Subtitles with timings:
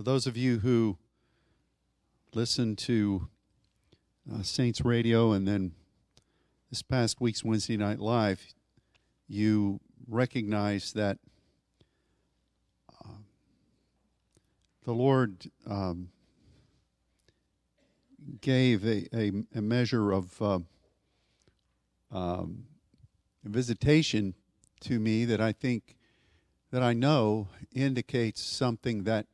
[0.00, 0.96] For those of you who
[2.32, 3.28] listen to
[4.32, 5.72] uh, Saints Radio and then
[6.70, 8.54] this past week's Wednesday Night Live,
[9.28, 9.78] you
[10.08, 11.18] recognize that
[12.90, 13.18] uh,
[14.86, 16.08] the Lord um,
[18.40, 20.60] gave a, a, a, measure of uh,
[22.10, 22.64] um,
[23.44, 24.32] visitation
[24.80, 25.94] to me that I think
[26.70, 29.26] that I know indicates something that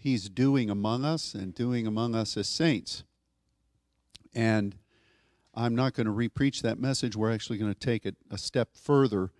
[0.00, 3.02] He's doing among us and doing among us as saints.
[4.34, 4.76] And
[5.54, 7.16] I'm not going to repreach that message.
[7.16, 9.32] We're actually going to take it a step further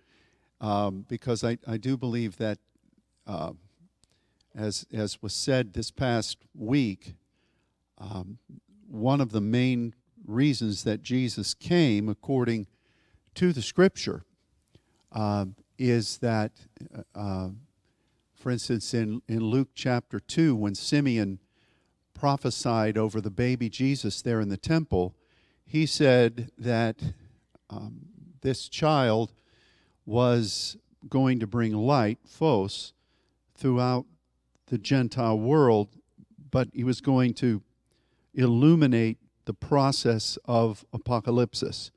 [0.59, 2.57] um, because I, I do believe that,
[3.25, 3.53] uh,
[4.53, 7.13] as, as was said this past week,
[7.97, 8.39] um,
[8.87, 12.67] one of the main reasons that Jesus came, according
[13.35, 14.23] to the scripture,
[15.13, 15.45] uh,
[15.77, 16.51] is that,
[17.15, 17.49] uh,
[18.39, 21.39] for instance, in, in Luke chapter 2, when Simeon
[22.13, 25.13] prophesied over the baby Jesus there in the temple,
[25.65, 27.01] he said that
[27.69, 27.99] um,
[28.41, 29.33] this child
[30.05, 30.77] was
[31.09, 32.93] going to bring light, phos,
[33.55, 34.05] throughout
[34.67, 35.89] the Gentile world,
[36.49, 37.61] but he was going to
[38.33, 41.91] illuminate the process of apocalypse.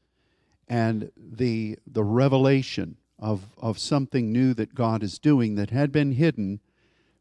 [0.68, 6.12] And the, the revelation of, of something new that God is doing that had been
[6.12, 6.60] hidden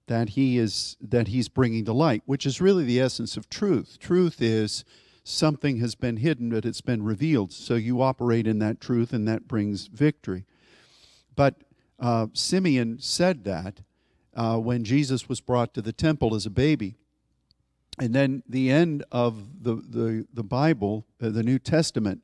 [0.07, 3.97] that he is that he's bringing to light which is really the essence of truth.
[3.99, 4.83] Truth is
[5.23, 7.53] something has been hidden but it's been revealed.
[7.53, 10.45] So you operate in that truth and that brings victory.
[11.35, 11.55] But
[11.99, 13.81] uh, simeon said that
[14.35, 16.95] uh, when jesus was brought to the temple as a baby.
[17.99, 22.23] And then the end of the, the, the bible uh, the new testament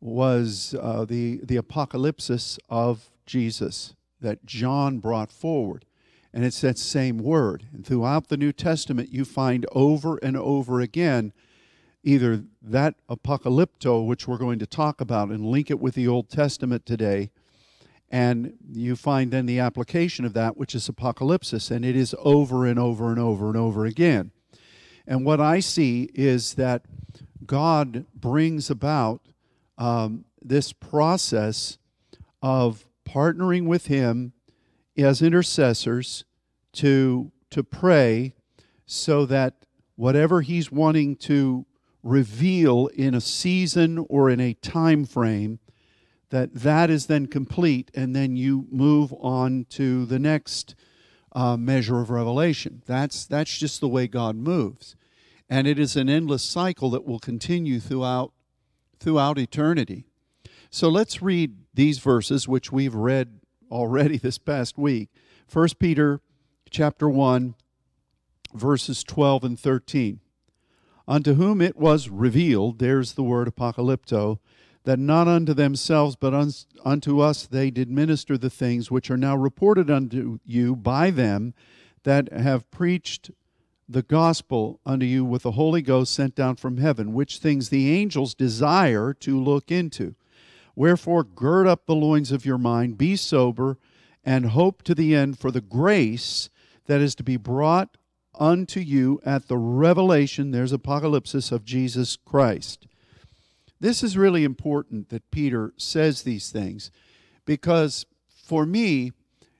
[0.00, 5.84] was uh, the, the apocalypse of Jesus that John brought forward.
[6.32, 7.64] And it's that same word.
[7.72, 11.32] And throughout the New Testament, you find over and over again
[12.04, 16.28] either that apocalypto, which we're going to talk about and link it with the Old
[16.28, 17.30] Testament today,
[18.10, 22.64] and you find then the application of that, which is apocalypse, and it is over
[22.64, 24.30] and over and over and over again.
[25.06, 26.82] And what I see is that
[27.44, 29.20] God brings about
[29.78, 31.78] um, this process
[32.42, 34.32] of partnering with Him
[34.96, 36.24] as intercessors
[36.74, 38.34] to, to pray
[38.84, 39.64] so that
[39.96, 41.64] whatever He's wanting to
[42.02, 45.58] reveal in a season or in a time frame,
[46.30, 50.74] that that is then complete, and then you move on to the next
[51.32, 52.82] uh, measure of revelation.
[52.86, 54.94] That's that's just the way God moves,
[55.48, 58.32] and it is an endless cycle that will continue throughout
[58.98, 60.04] throughout eternity.
[60.70, 65.10] So let's read these verses, which we've read already this past week.
[65.52, 66.20] 1 Peter
[66.70, 67.54] chapter 1,
[68.54, 70.20] verses 12 and 13.
[71.06, 74.38] Unto whom it was revealed, there's the word apocalypto,
[74.84, 76.34] that not unto themselves, but
[76.84, 81.54] unto us they did minister the things which are now reported unto you by them
[82.04, 83.30] that have preached
[83.88, 87.90] the gospel unto you with the Holy Ghost sent down from heaven, which things the
[87.90, 90.14] angels desire to look into.
[90.76, 93.78] Wherefore, gird up the loins of your mind, be sober,
[94.24, 96.50] and hope to the end for the grace
[96.86, 97.96] that is to be brought
[98.38, 102.86] unto you at the revelation, there's apocalypse of Jesus Christ.
[103.80, 106.90] This is really important that Peter says these things
[107.44, 109.12] because for me,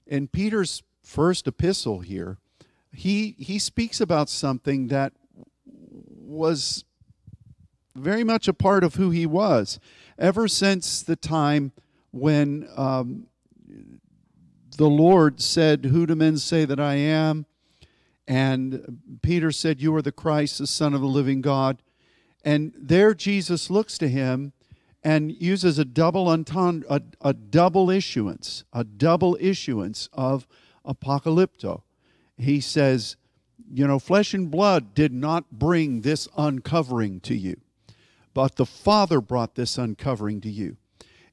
[0.06, 2.38] in Peter's first epistle here,
[2.92, 5.12] he he speaks about something that
[5.64, 6.84] was
[7.94, 9.78] very much a part of who he was
[10.18, 11.72] ever since the time
[12.10, 13.26] when um,
[14.76, 17.46] the Lord said, Who do men say that I am?
[18.26, 21.82] And Peter said, You are the Christ, the Son of the living God.
[22.44, 24.52] And there Jesus looks to him
[25.02, 30.46] and uses a double entendre, a, a double issuance, a double issuance of
[30.86, 31.82] apocalypto
[32.38, 33.16] he says,
[33.70, 37.60] You know, flesh and blood did not bring this uncovering to you,
[38.32, 40.76] but the Father brought this uncovering to you.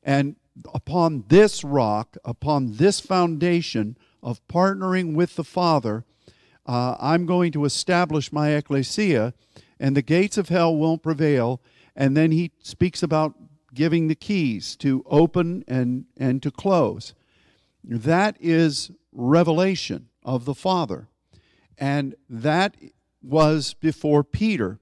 [0.03, 0.35] And
[0.73, 6.05] upon this rock, upon this foundation of partnering with the Father,
[6.65, 9.33] uh, I'm going to establish my ecclesia,
[9.79, 11.61] and the gates of hell won't prevail.
[11.95, 13.35] And then he speaks about
[13.73, 17.13] giving the keys to open and, and to close.
[17.83, 21.07] That is revelation of the Father.
[21.77, 22.75] And that
[23.21, 24.79] was before Peter.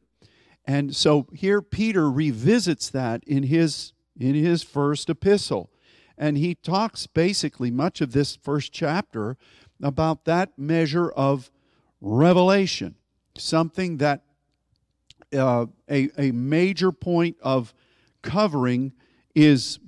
[0.66, 5.70] And so here Peter revisits that in his in his first epistle.
[6.18, 9.38] And he talks basically much of this first chapter
[9.82, 11.52] about that measure of
[12.00, 12.96] revelation,
[13.38, 14.22] something that
[15.36, 17.74] uh, a, a major point of
[18.22, 18.94] covering
[19.34, 19.80] is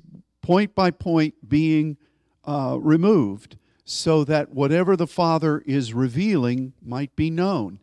[0.41, 1.97] point by point being
[2.45, 7.79] uh, removed so that whatever the Father is revealing might be known.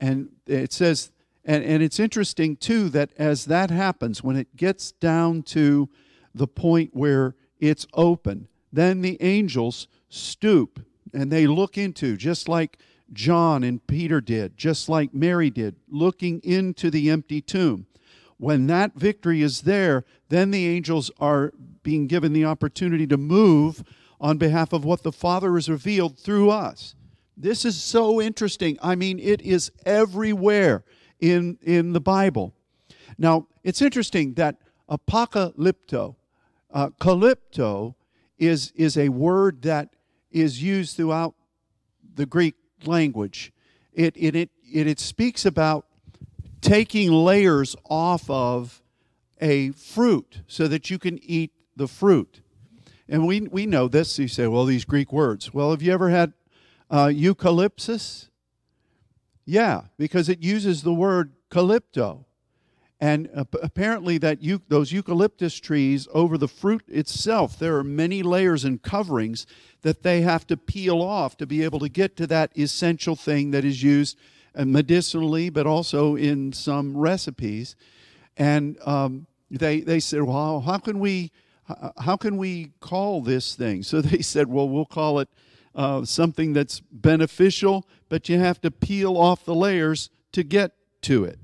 [0.00, 1.12] And it says,
[1.44, 5.88] and, and it's interesting too that as that happens, when it gets down to
[6.34, 10.84] the point where it's open, then the angels stoop
[11.14, 12.78] and they look into, just like
[13.12, 17.86] John and Peter did, just like Mary did, looking into the empty tomb.
[18.38, 21.52] When that victory is there, then the angels are
[21.84, 23.84] being given the opportunity to move
[24.20, 26.94] on behalf of what the Father has revealed through us.
[27.36, 28.78] This is so interesting.
[28.82, 30.84] I mean, it is everywhere
[31.20, 32.54] in, in the Bible.
[33.18, 34.56] Now, it's interesting that
[34.88, 36.16] apocalypto,
[36.72, 37.94] uh, calypto,
[38.38, 39.90] is, is a word that
[40.30, 41.34] is used throughout
[42.14, 42.54] the Greek
[42.84, 43.52] language.
[43.92, 45.86] It, it, it, it, it speaks about
[46.60, 48.82] taking layers off of
[49.40, 52.40] a fruit so that you can eat the fruit.
[53.08, 54.18] And we, we know this.
[54.18, 55.54] You say, well, these Greek words.
[55.54, 56.32] Well, have you ever had
[56.90, 58.30] uh, eucalyptus?
[59.44, 62.24] Yeah, because it uses the word calypto.
[62.98, 68.64] And apparently, that eu- those eucalyptus trees, over the fruit itself, there are many layers
[68.64, 69.46] and coverings
[69.82, 73.50] that they have to peel off to be able to get to that essential thing
[73.50, 74.16] that is used
[74.54, 77.76] uh, medicinally, but also in some recipes.
[78.38, 81.32] And um, they they said, "Well, how can we
[81.98, 85.28] how can we call this thing?" So they said, "Well, we'll call it
[85.74, 90.72] uh, something that's beneficial, but you have to peel off the layers to get
[91.02, 91.38] to it."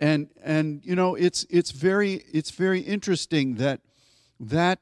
[0.00, 3.80] and and you know it's it's very it's very interesting that
[4.40, 4.80] that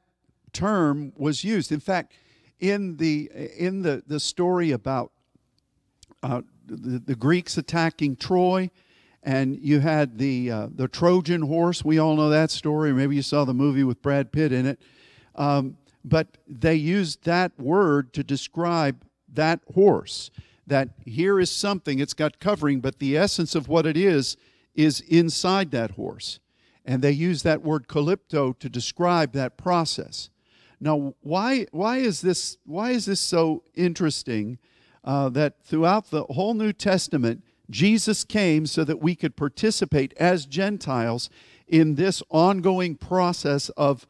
[0.51, 2.13] term was used in fact
[2.59, 5.11] in the in the the story about
[6.23, 8.69] uh, the, the Greeks attacking Troy
[9.23, 13.21] and you had the uh, the Trojan horse we all know that story maybe you
[13.21, 14.79] saw the movie with Brad Pitt in it
[15.35, 20.29] um, but they used that word to describe that horse
[20.67, 24.37] that here is something it's got covering but the essence of what it is
[24.75, 26.39] is inside that horse.
[26.85, 30.29] And they use that word calypto to describe that process.
[30.79, 34.57] Now, why, why, is, this, why is this so interesting
[35.03, 37.43] uh, that throughout the whole New Testament,
[37.73, 41.31] Jesus came so that we could participate as Gentiles
[41.67, 44.05] in this ongoing process of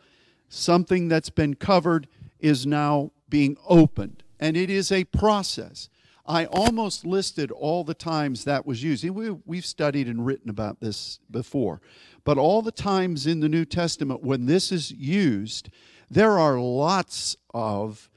[0.49, 2.09] something that's been covered
[2.41, 4.21] is now being opened.
[4.37, 5.87] And it is a process.
[6.25, 9.07] I almost listed all the times that was used.
[9.09, 11.79] We, we've studied and written about this before.
[12.25, 15.69] But all the times in the New Testament when this is used,
[16.11, 18.09] there are lots of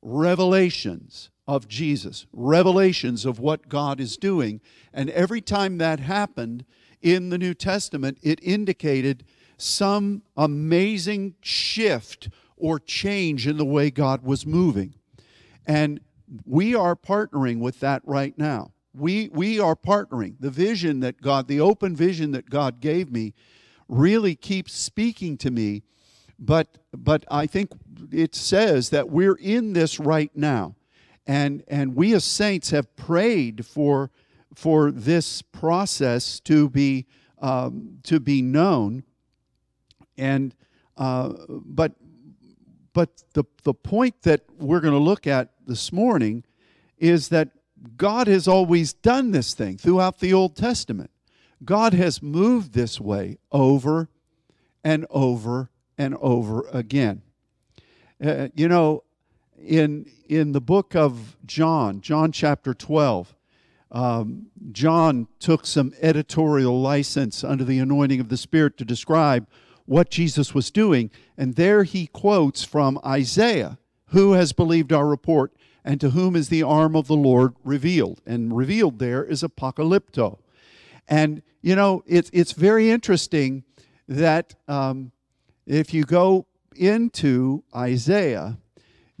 [0.00, 4.60] revelations of Jesus, revelations of what God is doing.
[4.92, 6.64] And every time that happened
[7.00, 9.24] in the New Testament, it indicated
[9.56, 14.94] some amazing shift or change in the way God was moving.
[15.66, 16.00] And
[16.44, 18.72] we are partnering with that right now.
[18.94, 20.36] We, we are partnering.
[20.38, 23.34] The vision that God, the open vision that God gave me,
[23.88, 25.82] really keeps speaking to me.
[26.38, 27.70] But, but I think
[28.10, 30.76] it says that we're in this right now.
[31.26, 34.10] And, and we as saints have prayed for,
[34.54, 37.06] for this process to be,
[37.40, 39.04] um, to be known.
[40.16, 40.54] And,
[40.96, 41.92] uh, but,
[42.92, 46.44] but the, the point that we're going to look at this morning
[46.98, 47.50] is that
[47.96, 51.10] God has always done this thing throughout the Old Testament.
[51.64, 54.08] God has moved this way over
[54.84, 57.22] and over and over again.
[58.24, 59.04] Uh, you know,
[59.64, 63.34] in in the book of John, John chapter 12,
[63.90, 69.46] um, John took some editorial license under the anointing of the Spirit to describe
[69.84, 71.10] what Jesus was doing.
[71.36, 75.52] And there he quotes from Isaiah who has believed our report,
[75.84, 78.20] and to whom is the arm of the Lord revealed?
[78.26, 80.38] And revealed there is apocalypto.
[81.08, 83.64] And, you know, it's, it's very interesting
[84.06, 85.12] that um,
[85.66, 88.58] if you go into Isaiah,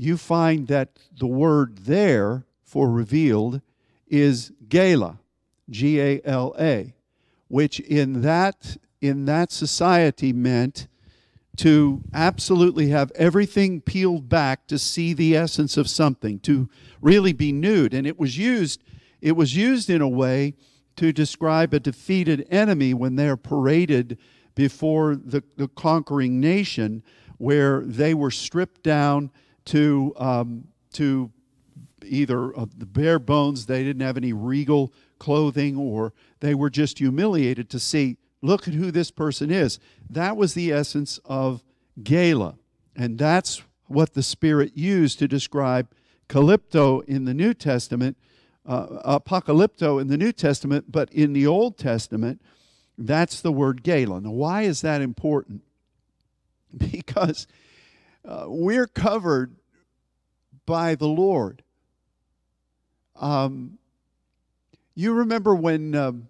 [0.02, 3.60] you find that the word there for revealed
[4.08, 5.18] is Gala,
[5.70, 6.94] G A L A,
[7.48, 10.88] which in that in that society meant
[11.56, 16.68] to absolutely have everything peeled back to see the essence of something, to
[17.00, 17.92] really be nude.
[17.92, 18.82] And it was used,
[19.20, 20.54] it was used in a way
[20.96, 24.18] to describe a defeated enemy when they're paraded
[24.54, 27.02] before the, the conquering nation,
[27.38, 29.30] where they were stripped down
[29.66, 31.30] to, um, to
[32.04, 36.98] either of the bare bones, they didn't have any regal clothing, or they were just
[36.98, 39.78] humiliated to see, look at who this person is.
[40.08, 41.62] That was the essence of
[42.02, 42.56] Gala.
[42.96, 45.88] And that's what the Spirit used to describe
[46.28, 48.16] calypto in the New Testament,
[48.66, 52.40] uh, apocalypto in the New Testament, but in the Old Testament,
[52.96, 54.20] that's the word gala.
[54.20, 55.62] Now, why is that important?
[56.74, 57.46] Because
[58.24, 59.54] uh, we're covered
[60.66, 61.62] by the Lord.
[63.16, 63.78] Um,
[64.94, 66.28] you remember when um,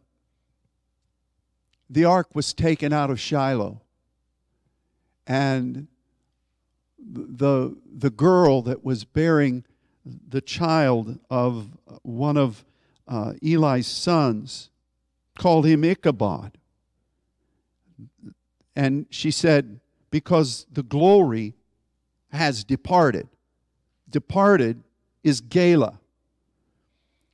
[1.90, 3.80] the ark was taken out of Shiloh
[5.26, 5.88] and
[6.98, 9.64] the, the girl that was bearing
[10.04, 11.68] the child of
[12.02, 12.64] one of
[13.06, 14.70] uh, Eli's sons
[15.36, 16.58] called him Ichabod.
[18.74, 19.80] And she said,
[20.10, 21.54] Because the glory
[22.32, 23.28] has departed.
[24.08, 24.82] Departed
[25.22, 26.00] is Gala.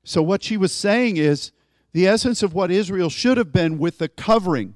[0.04, 1.52] So, what she was saying is
[1.92, 4.74] the essence of what Israel should have been with the covering,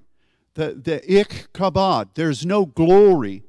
[0.54, 2.10] the, the Ichabod.
[2.14, 3.44] There's no glory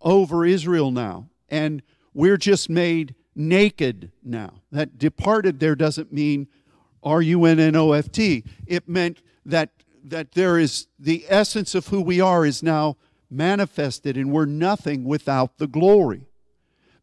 [0.00, 1.28] over Israel now.
[1.48, 1.82] And
[2.14, 4.54] we're just made naked now.
[4.72, 6.48] That departed there doesn't mean
[7.02, 8.44] R U N N O F T.
[8.66, 9.70] It meant that
[10.04, 12.96] that there is the essence of who we are is now
[13.30, 16.26] manifested and we're nothing without the glory.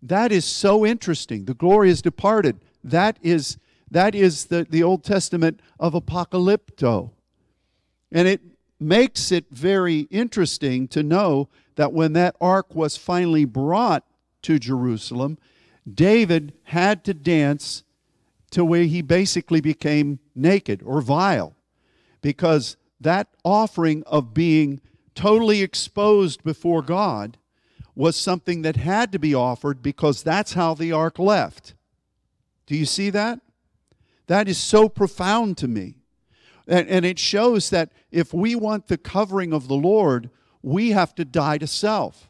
[0.02, 1.46] That is so interesting.
[1.46, 2.60] The glory is departed.
[2.84, 3.58] That is
[3.92, 7.12] that is the, the Old Testament of apocalypto.
[8.12, 8.42] And it
[8.80, 14.04] makes it very interesting to know that when that ark was finally brought
[14.42, 15.38] to Jerusalem,
[15.92, 17.84] David had to dance
[18.52, 21.56] to where he basically became naked or vile
[22.22, 24.82] because that offering of being
[25.16, 27.38] totally exposed before God
[27.96, 31.74] was something that had to be offered because that's how the ark left.
[32.68, 33.40] Do you see that?
[34.28, 35.96] That is so profound to me.
[36.68, 40.30] And, and it shows that if we want the covering of the Lord,
[40.62, 42.30] we have to die to self.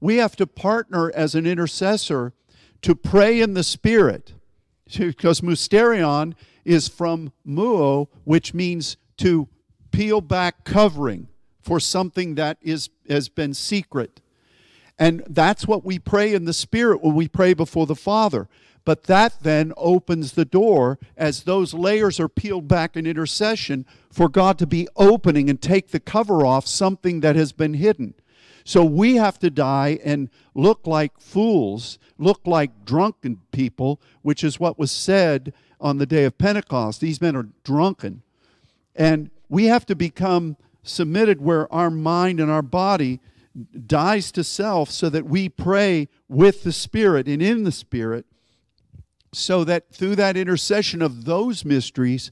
[0.00, 2.34] We have to partner as an intercessor
[2.82, 4.34] to pray in the Spirit.
[4.98, 9.48] Because mysterion is from muo, which means to
[9.90, 11.28] peel back covering
[11.64, 14.20] for something that is, has been secret.
[14.98, 18.48] And that's what we pray in the Spirit when we pray before the Father.
[18.84, 24.28] But that then opens the door as those layers are peeled back in intercession for
[24.28, 28.14] God to be opening and take the cover off something that has been hidden.
[28.62, 34.60] So we have to die and look like fools, look like drunken people, which is
[34.60, 37.00] what was said on the day of Pentecost.
[37.00, 38.22] These men are drunken.
[38.94, 43.20] And we have to become submitted where our mind and our body
[43.86, 48.26] dies to self so that we pray with the Spirit and in the Spirit
[49.32, 52.30] so that through that intercession of those mysteries,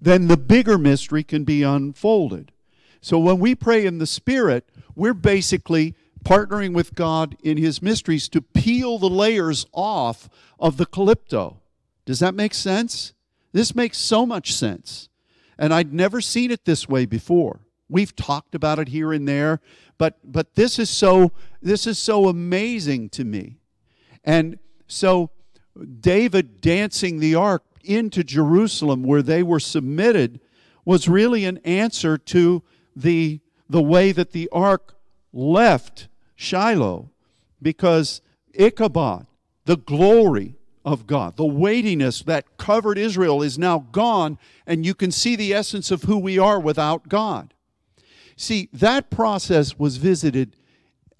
[0.00, 2.52] then the bigger mystery can be unfolded.
[3.00, 5.94] So when we pray in the Spirit, we're basically
[6.24, 10.28] partnering with God in His mysteries to peel the layers off
[10.58, 11.56] of the calypto.
[12.04, 13.12] Does that make sense?
[13.52, 15.08] This makes so much sense.
[15.58, 17.60] And I'd never seen it this way before.
[17.92, 19.60] We've talked about it here and there,
[19.98, 23.58] but but this is so this is so amazing to me.
[24.24, 25.30] And so
[26.00, 30.40] David dancing the ark into Jerusalem where they were submitted
[30.84, 32.62] was really an answer to
[32.94, 34.94] the, the way that the ark
[35.32, 37.10] left Shiloh
[37.60, 38.20] because
[38.54, 39.26] Ichabod,
[39.64, 45.12] the glory of God, the weightiness that covered Israel is now gone, and you can
[45.12, 47.54] see the essence of who we are without God.
[48.36, 50.56] See, that process was visited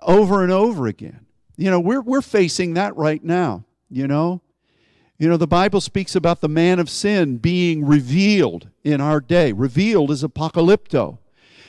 [0.00, 1.26] over and over again.
[1.56, 4.40] You know, we're, we're facing that right now you know?
[5.18, 9.52] You know, the Bible speaks about the man of sin being revealed in our day.
[9.52, 11.18] Revealed is apocalypto.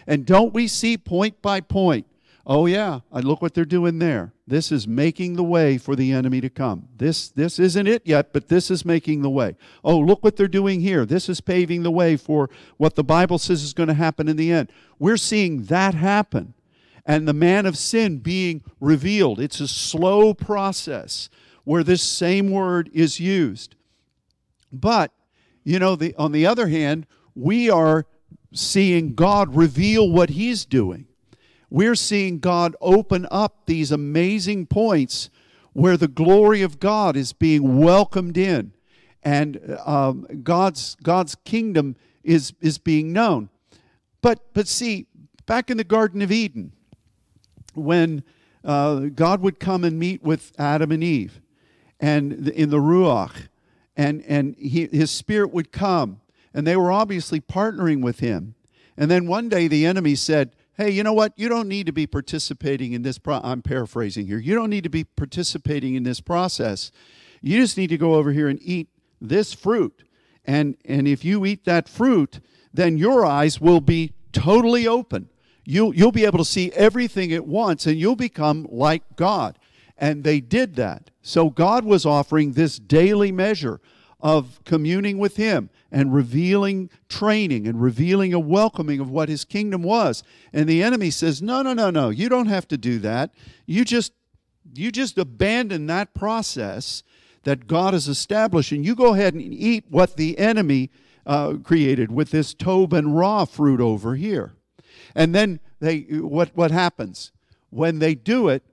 [0.08, 2.08] And don't we see point by point?
[2.48, 4.33] Oh yeah, I look what they're doing there.
[4.46, 6.90] This is making the way for the enemy to come.
[6.98, 9.56] This this isn't it yet, but this is making the way.
[9.86, 11.06] Oh, look what they're doing here.
[11.06, 14.36] This is paving the way for what the Bible says is going to happen in
[14.36, 14.70] the end.
[15.00, 16.54] We're seeing that happen.
[17.06, 19.40] And the man of sin being revealed.
[19.40, 21.30] It's a slow process
[21.64, 23.76] where this same word is used.
[24.72, 25.12] But,
[25.64, 28.06] you know, the, on the other hand, we are
[28.54, 31.08] seeing God reveal what He's doing.
[31.74, 35.32] We're seeing God open up these amazing points
[35.74, 38.74] where the glory of God is being welcomed in
[39.24, 43.50] and um, God's, God's kingdom is, is being known.
[44.22, 45.08] But, but see,
[45.48, 46.74] back in the Garden of Eden,
[47.74, 48.24] when
[48.64, 51.42] uh, God would come and meet with Adam and Eve,
[52.00, 53.48] and in the Ruach.
[53.98, 56.22] and, and he, his spirit would come.
[56.54, 58.54] And they were obviously partnering with him.
[58.96, 61.34] And then one day the enemy said, Hey, you know what?
[61.36, 63.20] You don't need to be participating in this.
[63.20, 63.42] Pro-.
[63.44, 64.40] I'm paraphrasing here.
[64.40, 66.92] You don't need to be participating in this process.
[67.42, 68.88] You just need to go over here and eat
[69.22, 70.04] this fruit.
[70.46, 72.40] And, and if you eat that fruit,
[72.74, 75.30] then your eyes will be totally open.
[75.64, 79.60] You'll, you'll be able to see everything at once and you'll become like God.
[79.98, 81.12] And they did that.
[81.22, 83.80] So God was offering this daily measure
[84.20, 89.84] of communing with Him and revealing training and revealing a welcoming of what His kingdom
[89.84, 90.24] was.
[90.52, 93.34] And the enemy says, No, no, no, no, you don't have to do that.
[93.68, 94.12] You just
[94.74, 97.04] you just abandon that process
[97.44, 100.90] that God has established, and you go ahead and eat what the enemy
[101.26, 104.54] uh, created with this tob and raw fruit over here.
[105.14, 107.32] And then they, what, what happens?
[107.70, 108.64] When they do it,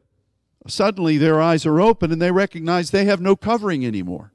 [0.67, 4.33] suddenly their eyes are open and they recognize they have no covering anymore.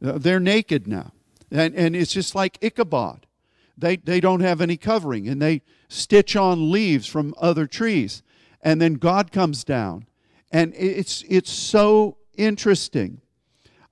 [0.00, 1.12] They're naked now.
[1.54, 3.26] And, and it's just like Ichabod.
[3.78, 8.22] They, they don't have any covering and they stitch on leaves from other trees.
[8.60, 10.06] And then God comes down.
[10.50, 13.20] And it's, it's so interesting.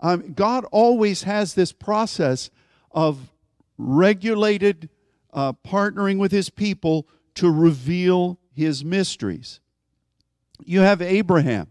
[0.01, 2.51] Um, God always has this process
[2.91, 3.31] of
[3.79, 4.89] regulated
[5.33, 9.61] uh, partnering with his people to reveal his mysteries.
[10.65, 11.69] You have Abraham,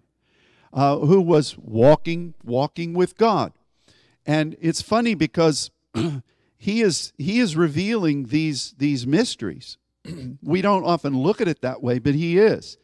[0.72, 3.52] uh, who was walking, walking with God.
[4.26, 5.70] And it's funny because
[6.58, 9.78] he is he is revealing these these mysteries.
[10.42, 12.78] we don't often look at it that way, but he is.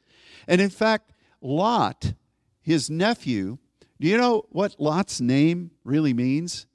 [0.47, 1.11] And in fact,
[1.41, 2.13] Lot,
[2.61, 3.57] his nephew,
[3.99, 6.67] do you know what Lot's name really means?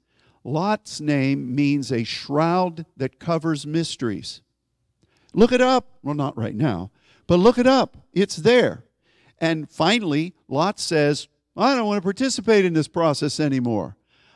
[0.43, 4.41] Lot's name means a shroud that covers mysteries.
[5.33, 5.87] Look it up.
[6.03, 6.91] Well, not right now,
[7.27, 7.97] but look it up.
[8.13, 8.83] It's there.
[9.39, 13.95] And finally, Lot says, I don't want to participate in this process anymore.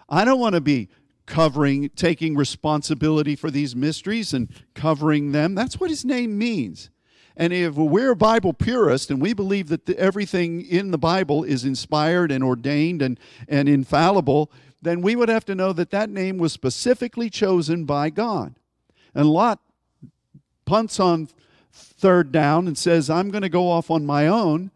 [0.09, 0.89] I don't want to be
[1.27, 5.53] covering, taking responsibility for these mysteries and covering them.
[5.53, 6.89] That's what his name means.
[7.35, 11.43] And if we're a Bible purist and we believe that the, everything in the Bible
[11.43, 14.51] is inspired and ordained and, and infallible,
[14.81, 18.55] then we would have to know that that name was specifically chosen by God.
[19.13, 19.59] And Lot
[20.65, 21.29] punts on
[21.71, 24.71] third down and says, I'm going to go off on my own.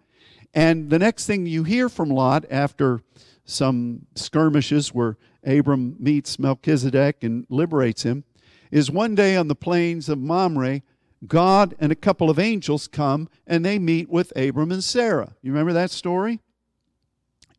[0.54, 3.02] And the next thing you hear from Lot after
[3.43, 8.23] some skirmishes where Abram meets Melchizedek and liberates him
[8.71, 10.82] is one day on the plains of Mamre,
[11.27, 15.36] God and a couple of angels come and they meet with Abram and Sarah.
[15.41, 16.39] You remember that story?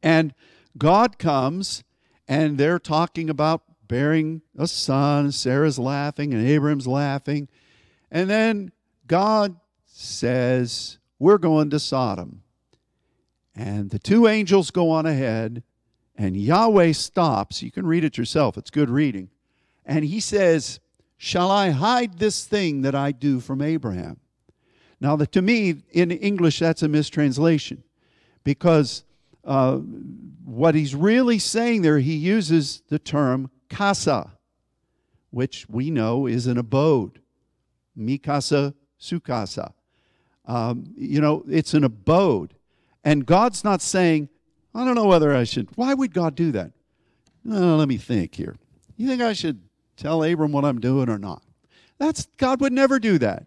[0.02, 0.34] And
[0.76, 1.84] God comes
[2.26, 5.30] and they're talking about bearing a son.
[5.32, 7.48] Sarah's laughing and Abram's laughing.
[8.10, 8.72] And then
[9.06, 12.42] God says, We're going to Sodom.
[13.54, 15.62] And the two angels go on ahead,
[16.16, 17.62] and Yahweh stops.
[17.62, 19.30] You can read it yourself, it's good reading.
[19.84, 20.80] And he says,
[21.16, 24.18] Shall I hide this thing that I do from Abraham?
[25.00, 27.84] Now, the, to me, in English, that's a mistranslation
[28.42, 29.04] because
[29.44, 29.76] uh,
[30.44, 34.32] what he's really saying there, he uses the term casa,
[35.30, 37.20] which we know is an abode
[37.98, 39.72] mikasa sukasa.
[40.46, 42.54] Um, you know, it's an abode.
[43.04, 44.28] And God's not saying,
[44.74, 45.68] I don't know whether I should.
[45.76, 46.72] Why would God do that?
[47.48, 48.56] Uh, let me think here.
[48.96, 49.62] You think I should
[49.96, 51.42] tell Abram what I'm doing or not?
[51.98, 53.46] That's God would never do that.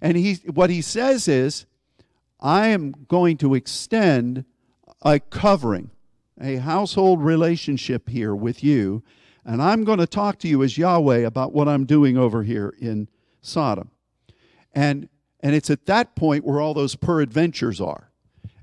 [0.00, 1.66] And he what he says is,
[2.40, 4.44] I am going to extend
[5.02, 5.90] a covering,
[6.40, 9.02] a household relationship here with you,
[9.44, 12.74] and I'm going to talk to you as Yahweh about what I'm doing over here
[12.80, 13.08] in
[13.42, 13.90] Sodom.
[14.72, 15.08] And,
[15.40, 18.10] and it's at that point where all those peradventures are.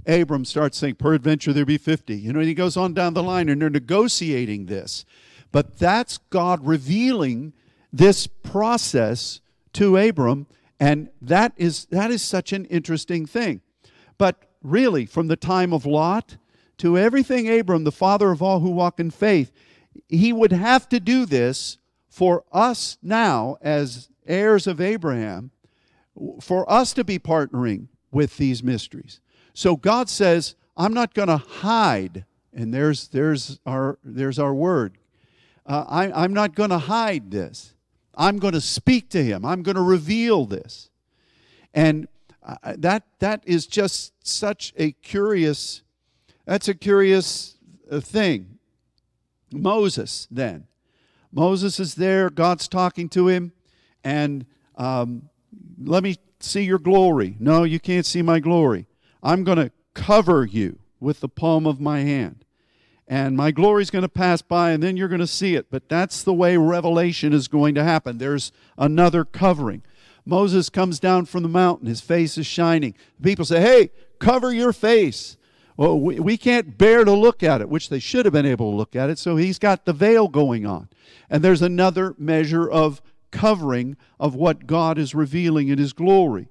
[0.08, 2.16] Abram starts saying, peradventure there be 50.
[2.16, 5.06] You know, and he goes on down the line and they're negotiating this.
[5.52, 7.54] But that's God revealing
[7.92, 9.42] this process
[9.74, 10.48] to Abram,
[10.80, 13.62] and that is that is such an interesting thing.
[14.18, 16.38] But really, from the time of Lot
[16.78, 19.52] to everything Abram, the father of all who walk in faith,
[20.08, 21.78] he would have to do this
[22.10, 25.52] for us now as heirs of Abraham,
[26.42, 29.20] for us to be partnering with these mysteries.
[29.62, 34.97] So God says, I'm not going to hide, and there's, there's, our, there's our word.
[35.67, 37.76] Uh, I, I'm not going to hide this.
[38.15, 39.45] I'm going to speak to him.
[39.45, 40.89] I'm going to reveal this.
[41.76, 42.08] And
[42.41, 45.84] uh, that, that is just such a curious,
[46.45, 47.56] that's a curious
[47.91, 48.58] uh, thing.
[49.52, 50.65] Moses, then.
[51.32, 53.52] Moses is there, God's talking to him
[54.04, 55.30] and um,
[55.84, 57.38] let me see your glory.
[57.39, 58.88] No, you can't see my glory.
[59.23, 62.45] I'm going to cover you with the palm of my hand.
[63.07, 65.67] and my glory is going to pass by, and then you're going to see it.
[65.69, 68.17] But that's the way revelation is going to happen.
[68.17, 69.84] There's another covering.
[70.25, 72.93] Moses comes down from the mountain, his face is shining.
[73.21, 75.36] People say, Hey, cover your face.
[75.75, 78.71] Well, we, we can't bear to look at it, which they should have been able
[78.71, 79.17] to look at it.
[79.17, 80.89] So he's got the veil going on.
[81.29, 86.51] And there's another measure of covering of what God is revealing in his glory.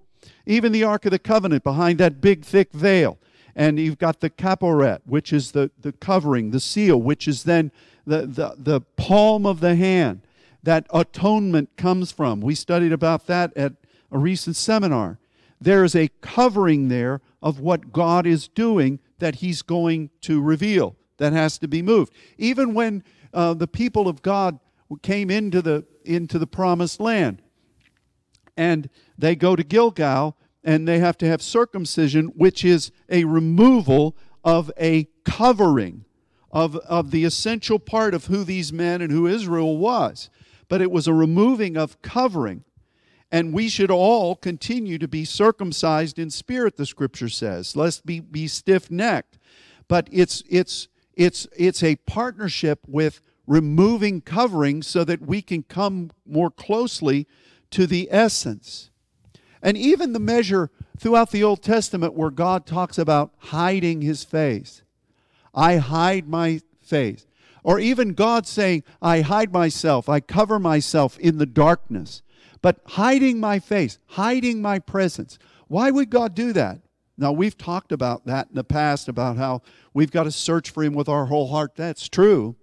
[0.51, 3.19] Even the Ark of the Covenant behind that big, thick veil.
[3.55, 7.71] And you've got the caporet, which is the, the covering, the seal, which is then
[8.05, 10.23] the, the, the palm of the hand
[10.63, 12.41] that atonement comes from.
[12.41, 13.75] We studied about that at
[14.11, 15.19] a recent seminar.
[15.61, 20.97] There is a covering there of what God is doing that He's going to reveal
[21.19, 22.13] that has to be moved.
[22.39, 24.59] Even when uh, the people of God
[25.03, 27.43] came into the into the promised land,
[28.57, 34.16] and they go to Gilgal and they have to have circumcision, which is a removal
[34.44, 36.05] of a covering
[36.51, 40.31] of, of the essential part of who these men and who Israel was
[40.70, 42.64] but it was a removing of covering.
[43.31, 48.20] And we should all continue to be circumcised in spirit, the scripture says, lest be,
[48.20, 49.38] be stiff necked.
[49.88, 56.12] But it's, it's, it's, it's a partnership with removing covering so that we can come
[56.25, 57.27] more closely
[57.73, 58.89] to the essence.
[59.62, 64.83] And even the measure throughout the Old Testament where God talks about hiding his face.
[65.55, 67.27] I hide my face.
[67.62, 72.23] Or even God saying, I hide myself, I cover myself in the darkness.
[72.62, 75.38] But hiding my face, hiding my presence.
[75.68, 76.81] Why would God do that?
[77.16, 80.83] Now, we've talked about that in the past, about how we've got to search for
[80.83, 81.77] Him with our whole heart.
[81.77, 82.57] That's true.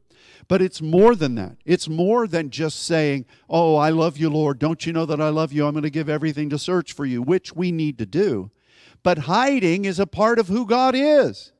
[0.47, 1.57] But it's more than that.
[1.65, 4.59] It's more than just saying, Oh, I love you, Lord.
[4.59, 5.65] Don't you know that I love you?
[5.65, 8.51] I'm going to give everything to search for you, which we need to do.
[9.03, 11.51] But hiding is a part of who God is.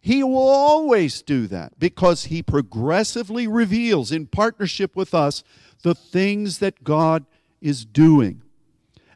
[0.00, 5.44] He will always do that because He progressively reveals in partnership with us
[5.82, 7.26] the things that God
[7.60, 8.42] is doing.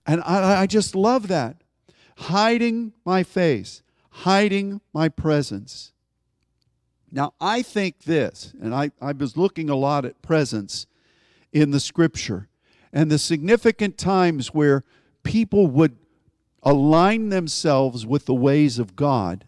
[0.06, 1.62] And I, I just love that.
[2.18, 5.93] Hiding my face, hiding my presence.
[7.14, 10.86] Now, I think this, and I, I was looking a lot at presence
[11.52, 12.48] in the scripture,
[12.92, 14.84] and the significant times where
[15.22, 15.96] people would
[16.62, 19.46] align themselves with the ways of God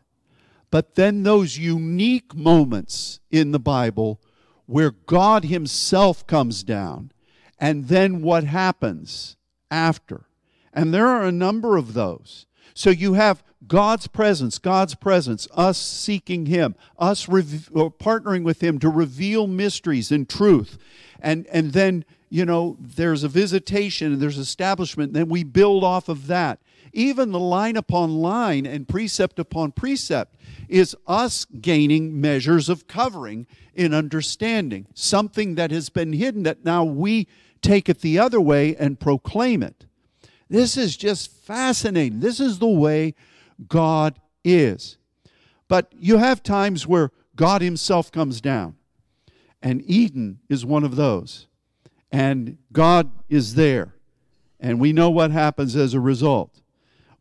[0.71, 4.21] but then those unique moments in the Bible
[4.67, 7.13] where God Himself comes down,
[7.59, 9.37] and then what happens
[9.71, 10.27] after.
[10.73, 12.46] And there are a number of those.
[12.77, 18.91] So you have God's presence, God's presence, us seeking Him, us partnering with Him to
[18.91, 20.77] reveal mysteries and truth.
[21.19, 25.85] And, and then, you know, there's a visitation and there's establishment, and then we build
[25.85, 26.61] off of that.
[26.93, 30.37] Even the line upon line and precept upon precept
[30.69, 36.85] is us gaining measures of covering in understanding, something that has been hidden that now
[36.85, 37.27] we
[37.63, 39.86] take it the other way and proclaim it.
[40.49, 42.21] This is just fascinating.
[42.21, 43.15] This is the way
[43.69, 44.99] God is.
[45.69, 48.77] But you have times where God Himself comes down,
[49.63, 51.47] and Eden is one of those.
[52.13, 53.95] And God is there.
[54.61, 56.61] And we know what happens as a result.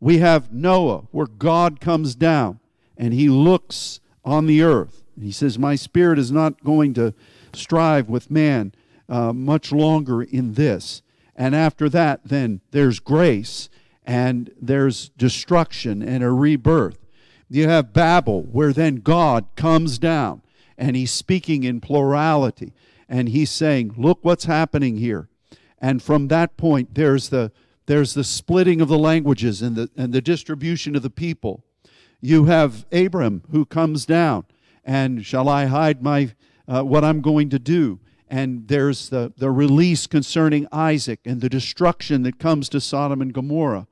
[0.00, 2.60] We have Noah, where God comes down
[2.96, 5.04] and he looks on the earth.
[5.20, 7.14] He says, My spirit is not going to
[7.52, 8.72] strive with man
[9.08, 11.02] uh, much longer in this.
[11.36, 13.68] And after that, then there's grace
[14.04, 16.98] and there's destruction and a rebirth.
[17.48, 20.42] You have Babel, where then God comes down
[20.78, 22.72] and he's speaking in plurality
[23.08, 25.28] and he's saying, Look what's happening here.
[25.78, 27.52] And from that point, there's the,
[27.84, 31.62] there's the splitting of the languages and the, and the distribution of the people.
[32.20, 34.46] You have Abram who comes down,
[34.84, 36.32] and shall I hide my
[36.66, 38.00] uh, what I'm going to do?
[38.28, 43.32] And there's the, the release concerning Isaac and the destruction that comes to Sodom and
[43.32, 43.86] Gomorrah.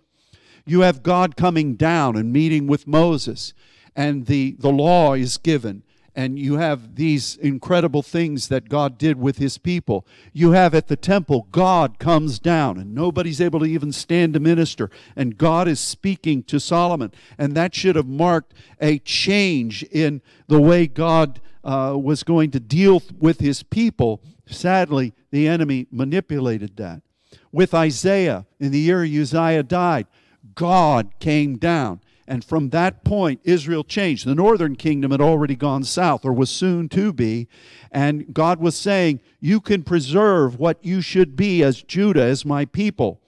[0.67, 3.53] You have God coming down and meeting with Moses,
[3.95, 5.83] and the, the law is given
[6.15, 10.07] and you have these incredible things that God did with his people.
[10.33, 14.41] You have at the temple, God comes down, and nobody's able to even stand to
[14.41, 17.13] minister, and God is speaking to Solomon.
[17.37, 22.61] And that should have marked a change in the way God uh, was going to
[22.61, 24.23] deal with his people.
[24.47, 27.03] Sadly, the enemy manipulated that.
[27.51, 30.07] With Isaiah, in the year Uzziah died,
[30.55, 34.27] God came down and from that point, Israel changed.
[34.27, 37.49] The northern kingdom had already gone south, or was soon to be.
[37.93, 42.65] And God was saying, You can preserve what you should be as Judah, as my
[42.65, 43.21] people.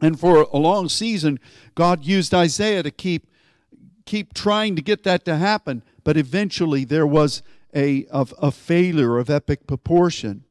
[0.00, 1.38] And for a long season,
[1.74, 3.26] God used Isaiah to keep,
[4.06, 5.82] keep trying to get that to happen.
[6.06, 7.42] But eventually, there was
[7.74, 10.44] a, of a failure of epic proportion.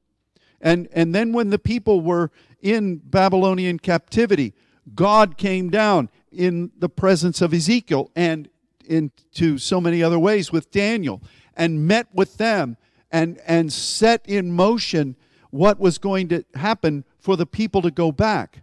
[0.60, 2.30] And, and then when the people were
[2.62, 4.54] in Babylonian captivity,
[4.94, 8.50] God came down in the presence of Ezekiel and
[8.86, 11.22] into so many other ways with Daniel
[11.56, 12.76] and met with them
[13.10, 15.16] and, and set in motion
[15.52, 18.62] what was going to happen for the people to go back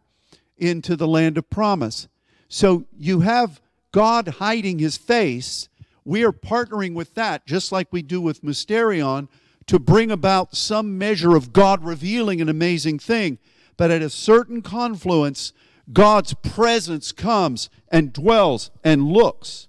[0.58, 2.06] into the land of promise.
[2.50, 5.70] So you have God hiding his face.
[6.04, 9.28] We are partnering with that, just like we do with Mysterion,
[9.66, 13.38] to bring about some measure of God revealing an amazing thing.
[13.76, 15.52] But at a certain confluence,
[15.92, 19.68] God's presence comes and dwells and looks.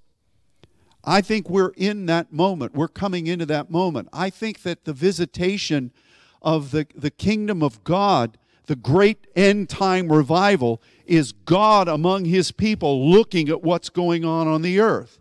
[1.04, 2.74] I think we're in that moment.
[2.74, 4.08] We're coming into that moment.
[4.14, 5.92] I think that the visitation
[6.42, 12.52] of the, the kingdom of God, the great end time revival, is God among his
[12.52, 15.20] people looking at what's going on on the earth.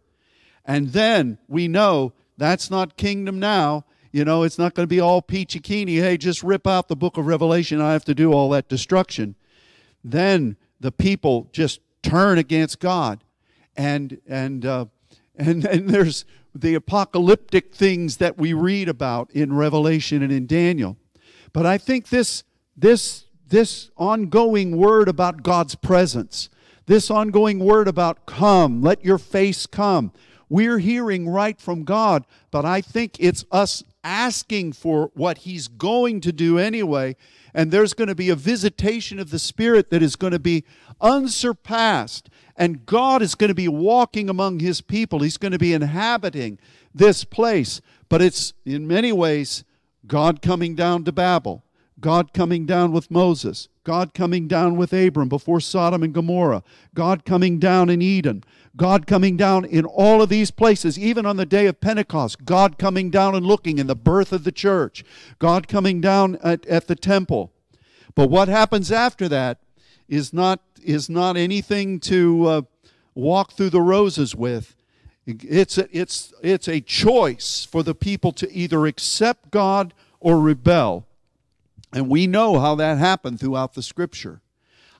[0.64, 3.84] And then we know that's not kingdom now.
[4.12, 6.00] You know, it's not going to be all peachy keeny.
[6.00, 7.80] Hey, just rip out the book of Revelation.
[7.80, 9.36] I have to do all that destruction.
[10.04, 13.24] Then the people just turn against God.
[13.76, 14.86] And, and, uh,
[15.36, 20.98] and, and there's the apocalyptic things that we read about in Revelation and in Daniel.
[21.52, 22.44] But I think this,
[22.76, 26.50] this, this ongoing word about God's presence,
[26.86, 30.12] this ongoing word about come, let your face come,
[30.52, 36.20] we're hearing right from God, but I think it's us asking for what He's going
[36.20, 37.16] to do anyway.
[37.54, 40.64] And there's going to be a visitation of the Spirit that is going to be
[41.00, 42.28] unsurpassed.
[42.54, 45.20] And God is going to be walking among His people.
[45.20, 46.58] He's going to be inhabiting
[46.94, 47.80] this place.
[48.10, 49.64] But it's in many ways
[50.06, 51.64] God coming down to Babel,
[52.02, 57.24] God coming down with Moses, God coming down with Abram before Sodom and Gomorrah, God
[57.24, 58.44] coming down in Eden,
[58.76, 62.76] God coming down in all of these places, even on the day of Pentecost, God
[62.76, 65.04] coming down and looking in the birth of the church,
[65.38, 67.52] God coming down at, at the temple.
[68.14, 69.58] But what happens after that
[70.08, 72.62] is not, is not anything to uh,
[73.14, 74.74] walk through the roses with.
[75.24, 81.06] It's a, it's, it's a choice for the people to either accept God or rebel.
[81.92, 84.40] And we know how that happened throughout the scripture.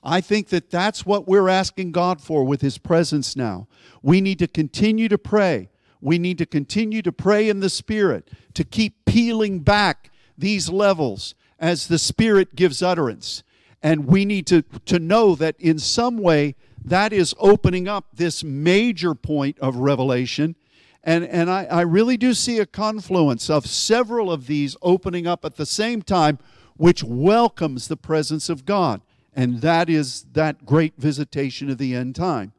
[0.03, 3.67] I think that that's what we're asking God for with His presence now.
[4.01, 5.69] We need to continue to pray.
[6.01, 11.33] We need to continue to pray in the Spirit, to keep peeling back these levels
[11.57, 13.43] as the Spirit gives utterance.
[13.81, 18.43] And we need to, to know that in some way that is opening up this
[18.43, 20.55] major point of revelation.
[21.03, 25.45] And, and I, I really do see a confluence of several of these opening up
[25.45, 26.39] at the same time,
[26.77, 29.01] which welcomes the presence of God.
[29.35, 32.53] And that is that great visitation of the end time.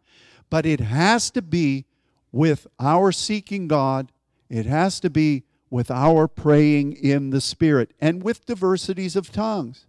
[0.51, 1.87] But it has to be
[2.33, 4.11] with our seeking God,
[4.49, 9.87] it has to be with our praying in the Spirit and with diversities of tongues.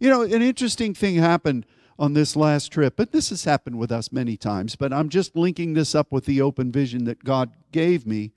[0.00, 1.66] You know, an interesting thing happened
[1.98, 5.34] on this last trip, but this has happened with us many times, but I'm just
[5.34, 8.32] linking this up with the open vision that God gave me.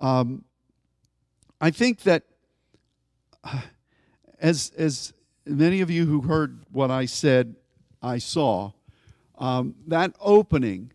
[0.00, 0.44] Um,
[1.60, 2.22] I think that
[4.40, 5.12] as, as
[5.46, 7.56] many of you who heard what I said,
[8.02, 8.72] I saw,
[9.38, 10.92] um, that opening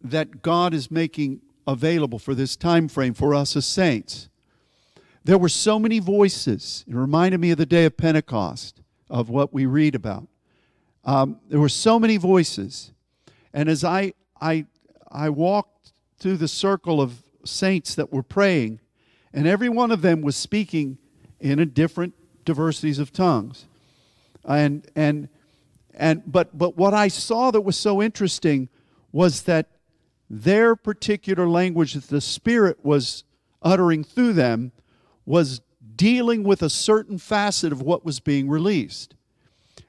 [0.00, 4.28] that God is making available for this time frame for us as saints.
[5.24, 6.84] There were so many voices.
[6.88, 10.26] It reminded me of the day of Pentecost, of what we read about.
[11.04, 12.92] Um, there were so many voices.
[13.52, 14.66] And as I, I,
[15.10, 18.80] I walked through the circle of saints that were praying,
[19.32, 20.98] and every one of them was speaking
[21.40, 23.66] in a different diversities of tongues.
[24.44, 25.28] And, and,
[25.94, 28.68] and, but, but what I saw that was so interesting
[29.12, 29.68] was that
[30.28, 33.24] their particular language that the Spirit was
[33.62, 34.72] uttering through them
[35.26, 35.60] was
[35.94, 39.14] dealing with a certain facet of what was being released.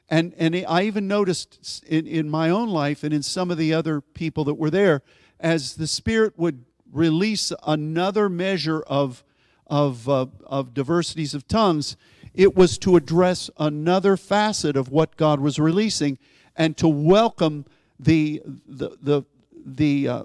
[0.09, 3.73] And, and I even noticed in, in my own life and in some of the
[3.73, 5.01] other people that were there,
[5.39, 9.23] as the Spirit would release another measure of,
[9.65, 11.95] of, uh, of diversities of tongues,
[12.33, 16.17] it was to address another facet of what God was releasing
[16.55, 17.65] and to welcome
[17.99, 19.23] the, the, the,
[19.65, 20.23] the, uh,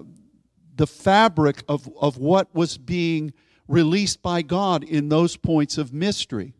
[0.75, 3.33] the fabric of, of what was being
[3.67, 6.53] released by God in those points of mystery.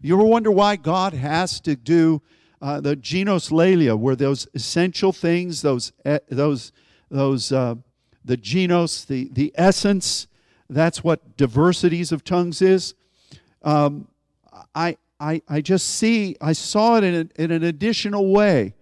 [0.00, 2.22] You ever wonder why God has to do
[2.60, 6.72] uh, the genoslalia, where those essential things, those, uh, those,
[7.10, 7.74] those, uh,
[8.24, 10.28] the genos, the, the essence,
[10.70, 12.94] that's what diversities of tongues is.
[13.62, 14.08] Um,
[14.74, 18.74] I, I, I just see, I saw it in, a, in an additional way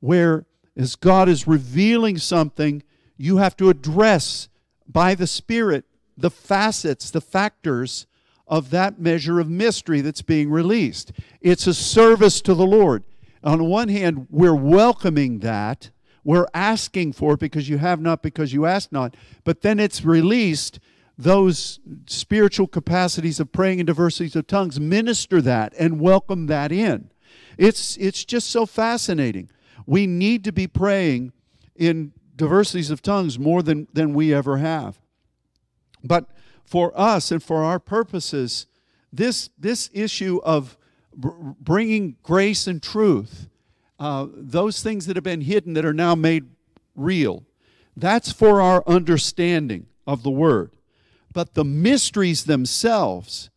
[0.00, 2.82] where as God is revealing something,
[3.16, 4.48] you have to address
[4.86, 5.84] by the Spirit
[6.16, 8.06] the facets, the factors
[8.46, 11.12] of that measure of mystery that's being released.
[11.40, 13.04] It's a service to the Lord.
[13.42, 15.90] On one hand, we're welcoming that.
[16.24, 19.16] We're asking for it because you have not, because you ask not.
[19.44, 20.78] But then it's released.
[21.18, 27.10] Those spiritual capacities of praying in diversities of tongues minister that and welcome that in.
[27.56, 29.50] It's, it's just so fascinating.
[29.86, 31.32] We need to be praying
[31.74, 35.00] in diversities of tongues more than, than we ever have.
[36.04, 36.28] But
[36.64, 38.66] for us and for our purposes,
[39.12, 40.76] this, this issue of
[41.14, 43.48] bringing grace and truth,
[43.98, 46.44] uh, those things that have been hidden that are now made
[46.94, 47.44] real,
[47.96, 50.75] that's for our understanding of the Word.
[51.36, 53.50] But the mysteries themselves,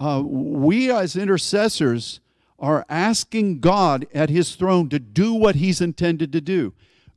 [0.00, 2.18] uh, we as intercessors
[2.58, 6.74] are asking God at His throne to do what He's intended to do.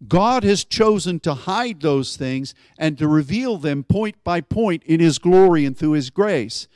[0.08, 5.00] God has chosen to hide those things and to reveal them point by point in
[5.00, 6.68] His glory and through His grace.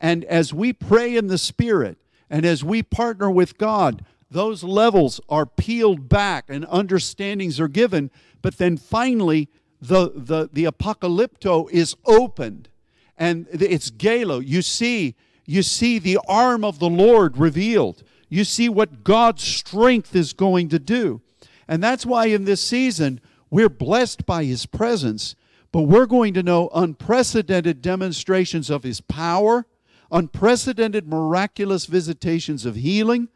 [0.00, 1.98] And as we pray in the Spirit
[2.30, 8.12] and as we partner with God, those levels are peeled back and understandings are given.
[8.40, 9.48] But then finally,
[9.80, 12.68] the, the, the apocalypto is opened
[13.16, 14.44] and it's galo.
[14.44, 15.14] You see,
[15.46, 18.02] you see the arm of the Lord revealed.
[18.28, 21.20] You see what God's strength is going to do.
[21.68, 25.36] And that's why in this season, we're blessed by His presence,
[25.70, 29.66] but we're going to know unprecedented demonstrations of His power,
[30.10, 33.28] unprecedented miraculous visitations of healing,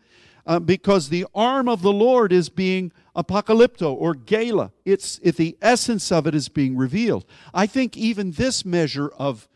[0.47, 4.73] uh, because the arm of the Lord is being apocalypto or gala.
[4.85, 7.27] It's if the essence of it is being revealed.
[7.53, 9.47] I think even this measure of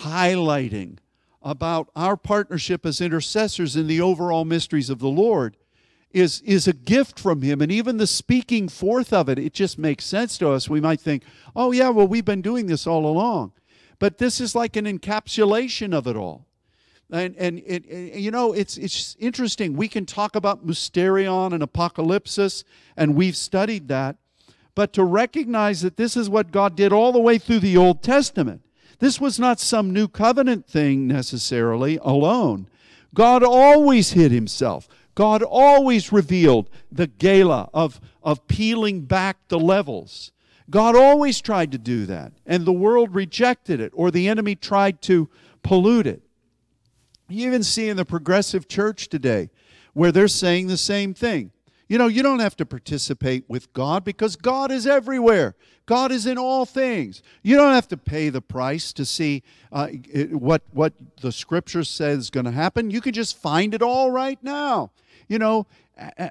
[0.00, 0.98] highlighting
[1.42, 5.56] about our partnership as intercessors in the overall mysteries of the Lord
[6.10, 7.60] is, is a gift from Him.
[7.60, 10.68] And even the speaking forth of it, it just makes sense to us.
[10.68, 11.22] We might think,
[11.54, 13.52] oh, yeah, well, we've been doing this all along.
[13.98, 16.46] But this is like an encapsulation of it all.
[17.10, 19.76] And, and it, you know, it's, it's interesting.
[19.76, 22.64] We can talk about mysterion and apocalypsis,
[22.96, 24.16] and we've studied that.
[24.74, 28.02] But to recognize that this is what God did all the way through the Old
[28.02, 28.62] Testament.
[28.98, 32.68] This was not some new covenant thing necessarily alone.
[33.14, 34.88] God always hid himself.
[35.14, 40.32] God always revealed the gala of, of peeling back the levels.
[40.70, 45.00] God always tried to do that, and the world rejected it, or the enemy tried
[45.02, 45.28] to
[45.62, 46.22] pollute it.
[47.28, 49.50] You even see in the progressive church today
[49.92, 51.50] where they're saying the same thing.
[51.88, 55.56] You know, you don't have to participate with God because God is everywhere.
[55.86, 57.22] God is in all things.
[57.42, 59.88] You don't have to pay the price to see uh,
[60.30, 62.90] what, what the scripture says is going to happen.
[62.90, 64.90] You can just find it all right now.
[65.28, 65.66] You know,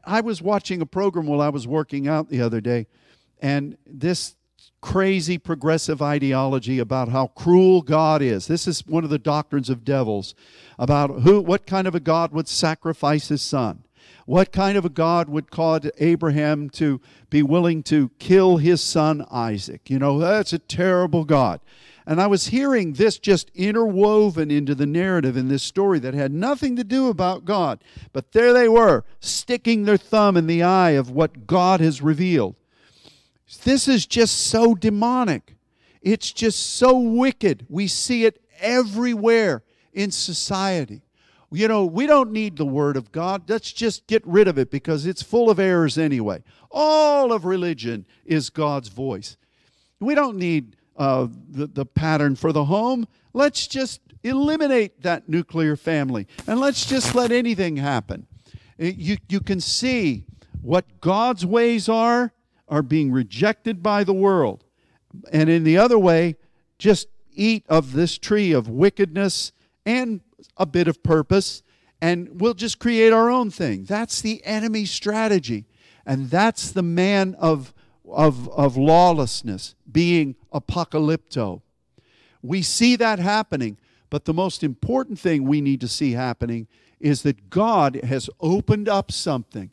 [0.06, 2.88] I was watching a program while I was working out the other day,
[3.42, 4.36] and this
[4.80, 8.48] crazy progressive ideology about how cruel God is.
[8.48, 10.36] This is one of the doctrines of devils
[10.78, 13.84] about who what kind of a God would sacrifice his son.
[14.28, 19.26] What kind of a God would cause Abraham to be willing to kill his son
[19.32, 19.90] Isaac?
[19.90, 21.62] You know, that's a terrible God.
[22.06, 26.34] And I was hearing this just interwoven into the narrative in this story that had
[26.34, 27.82] nothing to do about God.
[28.12, 32.58] But there they were, sticking their thumb in the eye of what God has revealed.
[33.64, 35.56] This is just so demonic.
[36.02, 37.66] It's just so wicked.
[37.70, 39.64] We see it everywhere
[39.94, 41.07] in society.
[41.52, 43.50] You know, we don't need the Word of God.
[43.50, 46.44] Let's just get rid of it because it's full of errors anyway.
[46.70, 49.38] All of religion is God's voice.
[50.00, 53.08] We don't need uh, the, the pattern for the home.
[53.34, 58.28] Let's just eliminate that nuclear family and let's just let anything happen.
[58.78, 60.26] You, you can see
[60.62, 62.34] what God's ways are,
[62.68, 64.66] are being rejected by the world.
[65.32, 66.36] And in the other way,
[66.78, 69.52] just eat of this tree of wickedness
[69.86, 70.22] and
[70.56, 71.64] a bit of purpose,
[72.02, 73.84] and we'll just create our own thing.
[73.84, 75.66] That's the enemy's strategy.
[76.06, 77.74] And that's the man of
[78.10, 81.62] of, of lawlessness, being apocalypto.
[82.42, 83.78] We see that happening,
[84.10, 86.68] but the most important thing we need to see happening
[87.00, 89.72] is that God has opened up something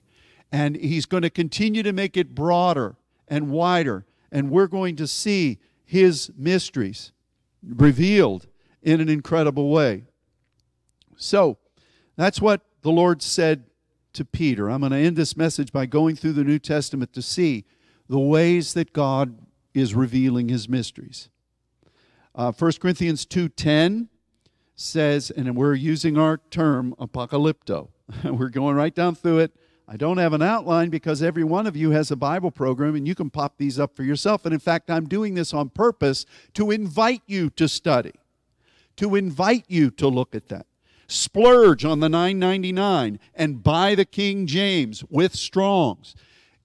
[0.50, 2.96] and He's going to continue to make it broader
[3.28, 7.12] and wider, and we're going to see His mysteries
[7.66, 8.46] revealed
[8.82, 10.04] in an incredible way.
[11.16, 11.58] So,
[12.16, 13.64] that's what the Lord said
[14.12, 14.70] to Peter.
[14.70, 17.64] I'm going to end this message by going through the New Testament to see
[18.08, 19.38] the ways that God
[19.74, 21.28] is revealing his mysteries.
[22.34, 24.08] Uh, 1 Corinthians 2.10
[24.76, 27.88] says, and we're using our term apocalypto.
[28.24, 29.52] we're going right down through it.
[29.86, 33.06] I don't have an outline because every one of you has a Bible program and
[33.06, 34.44] you can pop these up for yourself.
[34.44, 38.14] And in fact, I'm doing this on purpose to invite you to study,
[38.96, 40.66] to invite you to look at that.
[41.14, 46.14] Splurge on the 999 and buy the King James with Strongs.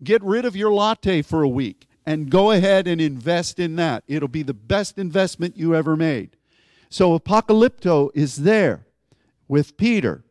[0.03, 4.03] Get rid of your latte for a week and go ahead and invest in that.
[4.07, 6.35] It'll be the best investment you ever made.
[6.89, 8.87] So apocalypto is there
[9.47, 10.23] with Peter.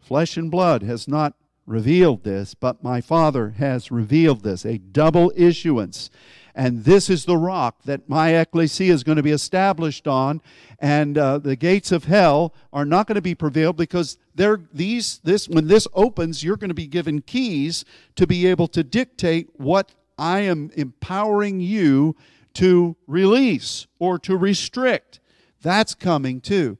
[0.00, 1.34] Flesh and blood has not
[1.66, 6.08] revealed this, but my Father has revealed this, a double issuance.
[6.56, 10.40] And this is the rock that my ecclesia is going to be established on,
[10.78, 15.20] and uh, the gates of hell are not going to be prevailed because they're these
[15.22, 17.84] this when this opens, you're going to be given keys
[18.14, 22.16] to be able to dictate what I am empowering you
[22.54, 25.20] to release or to restrict.
[25.60, 26.78] That's coming too.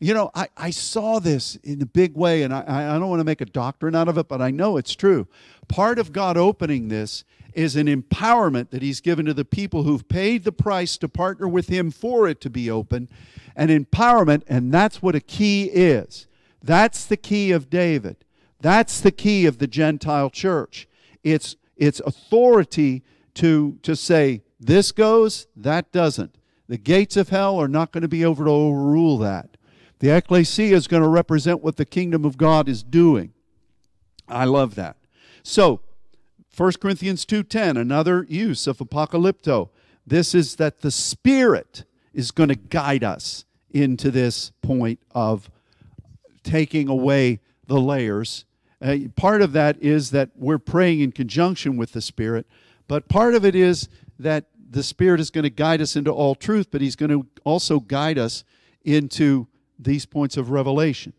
[0.00, 3.20] You know, I, I saw this in a big way, and I, I don't want
[3.20, 5.28] to make a doctrine out of it, but I know it's true.
[5.68, 7.24] Part of God opening this
[7.54, 11.48] is an empowerment that He's given to the people who've paid the price to partner
[11.48, 13.08] with Him for it to be open,
[13.56, 16.26] an empowerment, and that's what a key is.
[16.62, 18.24] That's the key of David.
[18.60, 20.88] That's the key of the Gentile church.
[21.22, 23.02] It's, it's authority
[23.34, 26.36] to, to say, this goes, that doesn't.
[26.68, 29.56] The gates of hell are not going to be able to overrule that.
[29.98, 33.32] The ecclesia is going to represent what the kingdom of God is doing.
[34.28, 34.96] I love that.
[35.42, 35.80] So,
[36.54, 39.70] 1 Corinthians 2:10, another use of apocalypto.
[40.06, 45.50] This is that the Spirit is going to guide us into this point of
[46.42, 48.44] taking away the layers.
[48.82, 52.46] Uh, part of that is that we're praying in conjunction with the Spirit,
[52.86, 53.88] but part of it is
[54.18, 57.26] that the Spirit is going to guide us into all truth, but He's going to
[57.44, 58.44] also guide us
[58.84, 59.46] into
[59.78, 61.14] these points of revelation.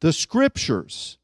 [0.00, 1.18] The scriptures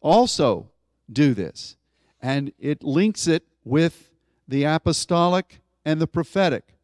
[0.00, 0.70] also
[1.12, 1.76] do this,
[2.20, 4.10] and it links it with
[4.48, 6.74] the apostolic and the prophetic.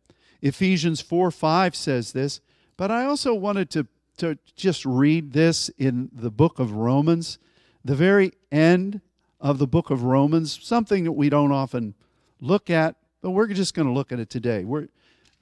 [0.41, 2.41] Ephesians 4 5 says this,
[2.77, 3.87] but I also wanted to,
[4.19, 7.39] to just read this in the book of Romans,
[7.85, 9.01] the very end
[9.41, 11.95] of the book of Romans, something that we don't often
[12.41, 14.65] look at, but we're just going to look at it today.
[14.65, 14.89] We're,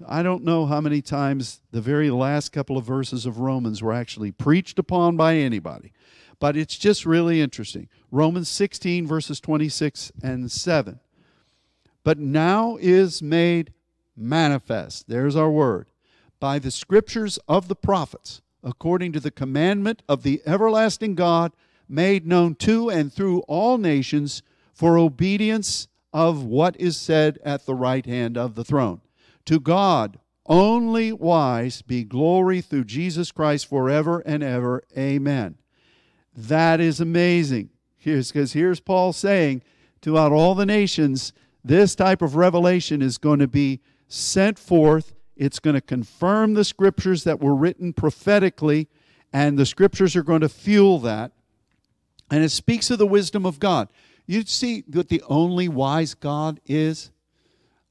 [0.07, 3.93] I don't know how many times the very last couple of verses of Romans were
[3.93, 5.93] actually preached upon by anybody,
[6.39, 7.89] but it's just really interesting.
[8.11, 11.01] Romans 16, verses 26 and 7.
[12.03, 13.73] But now is made
[14.17, 15.91] manifest, there's our word,
[16.39, 21.53] by the scriptures of the prophets, according to the commandment of the everlasting God,
[21.89, 24.43] made known to and through all nations
[24.73, 29.01] for obedience of what is said at the right hand of the throne
[29.51, 34.85] to God, only wise, be glory through Jesus Christ forever and ever.
[34.97, 35.57] Amen.
[36.37, 37.71] That is amazing.
[38.01, 39.63] Here's because here's Paul saying
[40.01, 45.15] throughout all the nations, this type of revelation is going to be sent forth.
[45.37, 48.89] It's going to confirm the scriptures that were written prophetically,
[49.35, 51.33] and the scriptures are going to fuel that.
[52.31, 53.89] And it speaks of the wisdom of God.
[54.27, 57.11] You see what the only wise God is?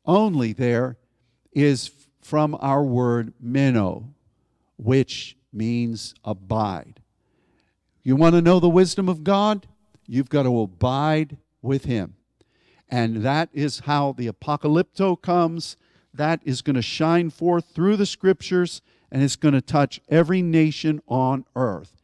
[0.05, 0.97] Only there
[1.53, 1.91] is
[2.21, 4.09] from our word meno,
[4.77, 6.99] which means abide.
[8.01, 9.67] You want to know the wisdom of God?
[10.11, 12.15] You've got to abide with Him.
[12.89, 15.77] And that is how the apocalypto comes.
[16.11, 18.81] That is going to shine forth through the scriptures
[19.11, 22.01] and it's going to touch every nation on earth.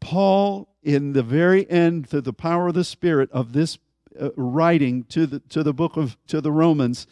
[0.00, 3.78] Paul, in the very end, through the power of the Spirit of this
[4.18, 7.06] uh, writing to the, to the book of to the Romans,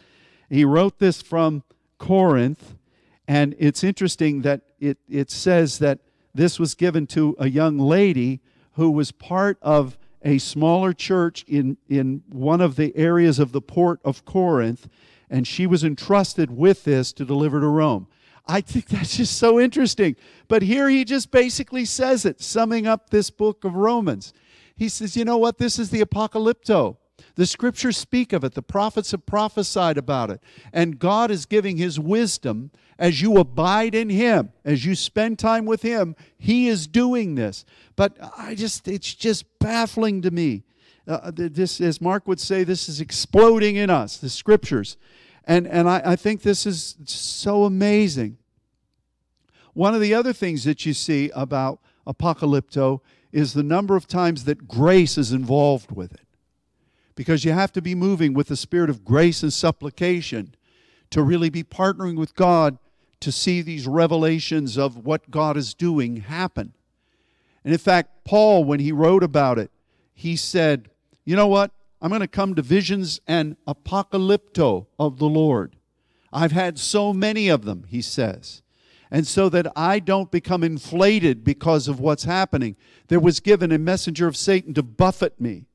[0.49, 1.63] he wrote this from
[1.99, 2.77] Corinth,
[3.27, 5.99] and it's interesting that it, it says that
[6.35, 8.41] this was given to a young lady
[8.73, 13.61] who was part of a smaller church in, in one of the areas of the
[13.61, 14.89] port of Corinth,
[15.31, 18.09] and she was entrusted with this to deliver to Rome.
[18.47, 20.17] I think that's just so interesting.
[20.49, 24.33] But here he just basically says it, summing up this book of Romans.
[24.77, 25.59] He says, you know what?
[25.59, 26.97] This is the apocalypto.
[27.35, 30.41] The scriptures speak of it, the prophets have prophesied about it.
[30.73, 35.65] And God is giving his wisdom as you abide in him, as you spend time
[35.65, 37.65] with him, he is doing this.
[37.95, 40.63] But I just, it's just baffling to me.
[41.07, 44.97] Uh, this, as Mark would say, this is exploding in us, the scriptures.
[45.45, 48.39] And, and I, I think this is so amazing.
[49.75, 53.01] One of the other things that you see about apocalypto
[53.31, 56.27] is the number of times that grace is involved with it
[57.15, 60.55] because you have to be moving with the spirit of grace and supplication
[61.11, 62.79] to really be partnering with God
[63.21, 66.73] to see these revelations of what God is doing happen.
[67.69, 69.71] And in fact, Paul, when he wrote about it,
[70.15, 70.89] he said
[71.27, 71.73] you know what?
[72.01, 75.77] I'm going to come to visions and apocalypto of the Lord.
[76.33, 78.63] I've had so many of them, he says.
[79.11, 82.77] And so that I don't become inflated because of what's happening,
[83.09, 85.67] there was given a messenger of Satan to buffet me.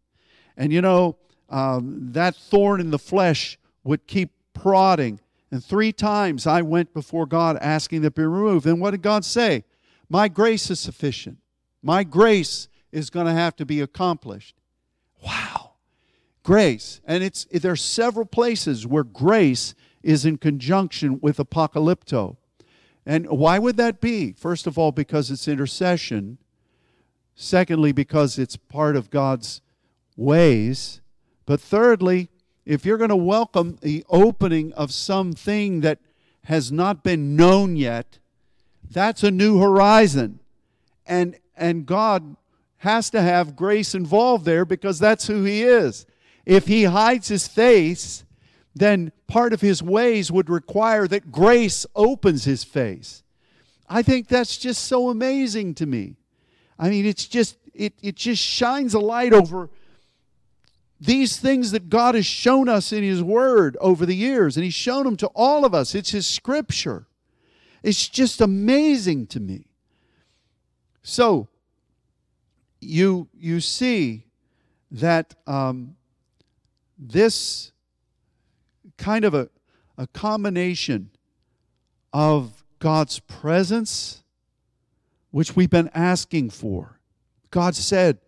[0.58, 1.18] And you know,
[1.52, 5.20] um, that thorn in the flesh would keep prodding.
[5.52, 8.66] And three times I went before God asking that be removed.
[8.66, 9.66] And what did God say?
[10.10, 11.38] My grace is sufficient.
[11.84, 14.56] My grace is going to have to be accomplished.
[15.24, 15.74] Wow.
[16.42, 17.02] Grace.
[17.06, 22.38] And it's there are several places where grace is in conjunction with apocalypto.
[23.06, 24.32] And why would that be?
[24.32, 26.38] First of all, because it's intercession.
[27.36, 29.62] Secondly, because it's part of God's
[30.16, 31.02] ways.
[31.46, 32.30] But thirdly,
[32.66, 36.00] if you're going to welcome the opening of something that
[36.46, 38.20] has not been known yet,
[38.90, 40.40] that's a new horizon.
[41.06, 42.36] And and God
[42.78, 46.06] has to have grace involved there because that's who he is.
[46.46, 48.26] If he hides his face,
[48.76, 53.24] then part of his ways would require that grace opens his face.
[53.88, 56.16] I think that's just so amazing to me.
[56.78, 59.70] I mean, it's just, it, it just shines a light over
[61.00, 64.74] these things that God has shown us in His Word over the years, and He's
[64.74, 65.96] shown them to all of us.
[65.96, 67.08] It's His Scripture.
[67.84, 69.68] It's just amazing to me.
[71.04, 71.50] So,
[72.80, 74.26] you, you see
[74.92, 75.96] that um,
[76.98, 77.72] this
[78.98, 79.50] kind of a,
[79.98, 81.10] a combination
[82.12, 84.24] of God's presence,
[85.32, 87.00] which we've been asking for.
[87.50, 88.20] God said,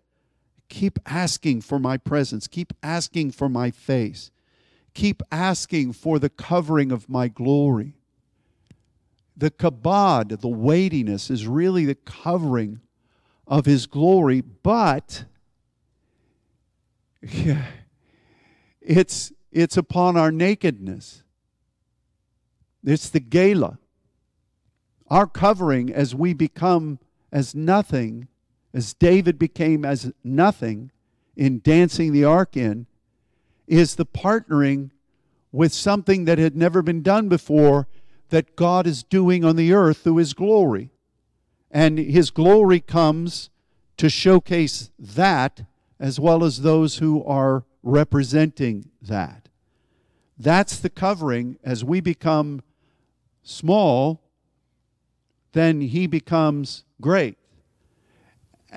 [0.68, 4.32] Keep asking for my presence, keep asking for my face,
[4.96, 7.94] keep asking for the covering of my glory.
[9.38, 12.80] The kabod, the weightiness, is really the covering
[13.48, 15.26] of his glory, but
[17.22, 17.66] yeah,
[18.82, 21.24] it's it's upon our nakedness.
[22.84, 23.80] It's the gala.
[25.10, 27.00] Our covering as we become
[27.32, 28.28] as nothing,
[28.74, 30.92] as David became as nothing
[31.36, 32.86] in dancing the ark in,
[33.68, 34.92] is the partnering
[35.52, 37.88] with something that had never been done before
[38.30, 40.92] that God is doing on the earth through His glory.
[41.72, 43.50] And His glory comes
[43.98, 45.66] to showcase that
[46.00, 49.50] as well as those who are representing that.
[50.38, 51.58] That's the covering.
[51.64, 52.62] As we become
[53.44, 54.22] small,
[55.54, 57.38] then he becomes great.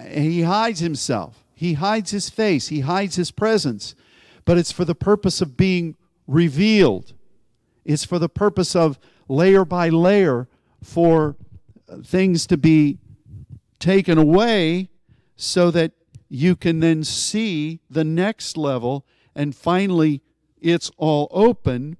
[0.08, 3.96] He hides himself, he hides his face, he hides his presence,
[4.44, 5.96] but it's for the purpose of being
[6.28, 7.14] revealed.
[7.84, 8.98] It's for the purpose of
[9.28, 10.48] layer by layer
[10.82, 11.36] for
[12.02, 12.98] things to be
[13.78, 14.88] taken away
[15.36, 15.92] so that
[16.28, 20.20] you can then see the next level and finally
[20.60, 21.96] it's all open.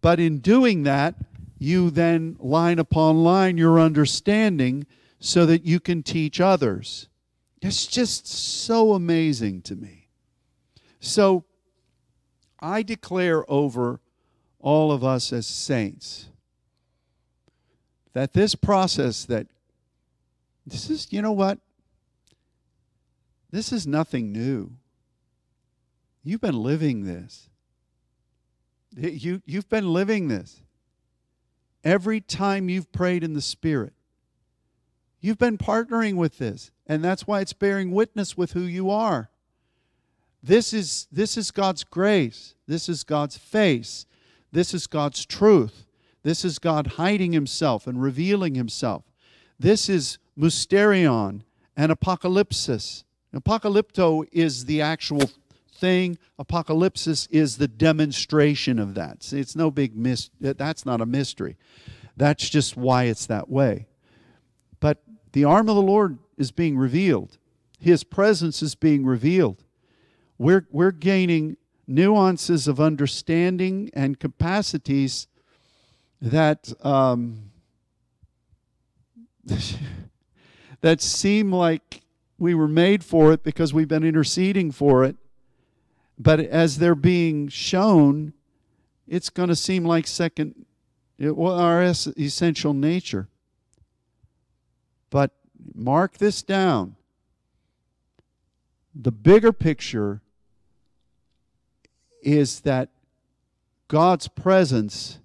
[0.00, 1.14] But in doing that,
[1.58, 4.86] you then line upon line your understanding
[5.18, 7.08] so that you can teach others.
[7.62, 10.08] It's just so amazing to me.
[11.00, 11.44] So
[12.60, 14.00] I declare over
[14.58, 16.28] all of us as saints
[18.12, 19.46] that this process that
[20.66, 21.58] this is, you know what?
[23.50, 24.72] This is nothing new.
[26.24, 27.48] You've been living this.
[28.96, 30.62] You, you've been living this.
[31.84, 33.92] Every time you've prayed in the Spirit,
[35.20, 36.70] you've been partnering with this.
[36.86, 39.30] And that's why it's bearing witness with who you are.
[40.42, 42.54] This is, this is God's grace.
[42.66, 44.06] This is God's face.
[44.50, 45.86] This is God's truth.
[46.22, 49.04] This is God hiding himself and revealing himself.
[49.58, 51.42] This is mysterion
[51.76, 53.04] and apocalypsis.
[53.34, 55.30] Apocalypto is the actual
[55.74, 56.18] thing.
[56.38, 59.22] Apocalypsis is the demonstration of that.
[59.22, 61.56] See, it's no big mis- that's not a mystery.
[62.16, 63.86] That's just why it's that way.
[64.80, 65.02] But
[65.32, 67.38] the arm of the Lord is being revealed.
[67.78, 69.64] His presence is being revealed.
[70.38, 71.56] We're, we're gaining
[71.86, 75.26] nuances of understanding and capacities
[76.22, 77.50] that um,
[80.80, 82.00] that seem like
[82.38, 85.16] we were made for it because we've been interceding for it
[86.22, 88.32] but as they're being shown,
[89.08, 90.66] it's going to seem like second,
[91.18, 93.28] well, our essential nature.
[95.10, 95.32] But
[95.74, 96.96] mark this down.
[98.94, 100.20] The bigger picture
[102.22, 102.90] is that
[103.88, 105.18] God's presence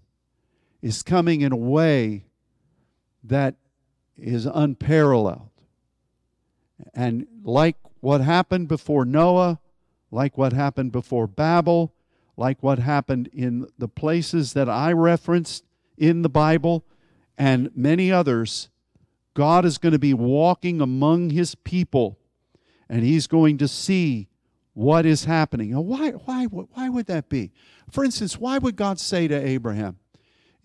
[0.82, 2.26] is coming in a way
[3.24, 3.56] that
[4.18, 5.50] is unparalleled.
[6.94, 9.60] And like what happened before Noah,
[10.12, 11.94] like what happened before Babel,
[12.36, 15.64] like what happened in the places that I referenced
[15.98, 16.86] in the Bible,
[17.38, 18.70] and many others.
[19.34, 22.18] God is going to be walking among his people,
[22.90, 24.30] and he's going to see
[24.74, 25.72] what is happening.
[25.72, 27.52] Now, why, why, why would that be?
[27.92, 29.98] For instance, why would God say to Abraham,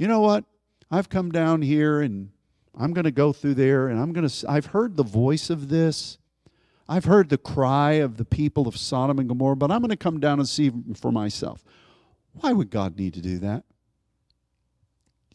[0.02, 0.44] You know what?
[0.90, 2.30] I've come down here and
[2.76, 5.68] I'm going to go through there and I'm going to, I've heard the voice of
[5.68, 6.18] this.
[6.88, 9.96] I've heard the cry of the people of Sodom and Gomorrah, but I'm going to
[9.96, 11.62] come down and see for myself.
[12.32, 13.62] Why would God need to do that?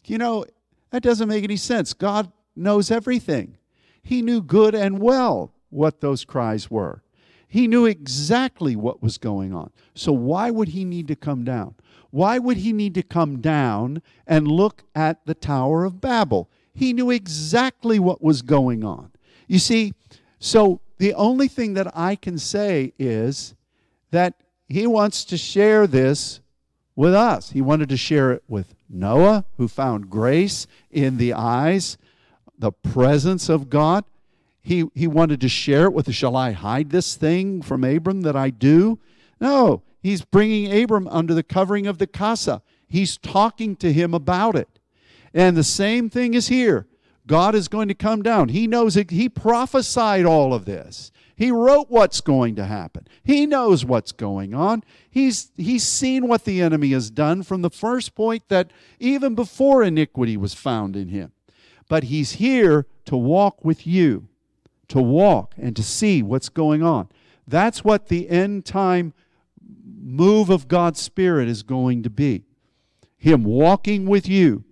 [0.04, 0.44] You know,
[0.90, 1.94] that doesn't make any sense.
[1.94, 3.56] God knows everything.
[4.02, 7.02] He knew good and well what those cries were.
[7.48, 9.70] He knew exactly what was going on.
[9.94, 11.74] So why would he need to come down?
[12.10, 16.50] Why would he need to come down and look at the Tower of Babel?
[16.74, 19.12] He knew exactly what was going on.
[19.46, 19.94] You see,
[20.38, 23.54] so the only thing that I can say is
[24.10, 24.34] that
[24.68, 26.40] he wants to share this
[26.94, 27.50] with us.
[27.50, 31.96] He wanted to share it with Noah, who found grace in the eyes,
[32.58, 34.04] the presence of God.
[34.68, 38.36] He, he wanted to share it with shall I hide this thing from Abram that
[38.36, 38.98] I do?
[39.40, 42.60] No, he's bringing Abram under the covering of the casa.
[42.86, 44.78] He's talking to him about it.
[45.32, 46.86] And the same thing is here.
[47.26, 48.50] God is going to come down.
[48.50, 49.10] He knows it.
[49.10, 51.12] He prophesied all of this.
[51.34, 53.08] He wrote what's going to happen.
[53.24, 54.84] He knows what's going on.
[55.08, 59.82] He's, he's seen what the enemy has done from the first point that even before
[59.82, 61.32] iniquity was found in him.
[61.88, 64.28] But he's here to walk with you,
[64.88, 67.08] to walk and to see what's going on.
[67.46, 69.12] That's what the end time
[70.00, 72.44] move of God's Spirit is going to be.
[73.16, 74.64] Him walking with you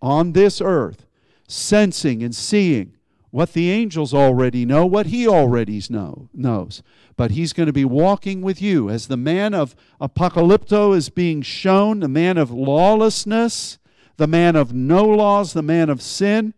[0.00, 1.06] on this earth,
[1.46, 2.94] sensing and seeing
[3.30, 6.82] what the angels already know, what he already know, knows.
[7.16, 11.42] But he's going to be walking with you as the man of apocalypto is being
[11.42, 13.78] shown, the man of lawlessness,
[14.16, 16.54] the man of no laws, the man of sin.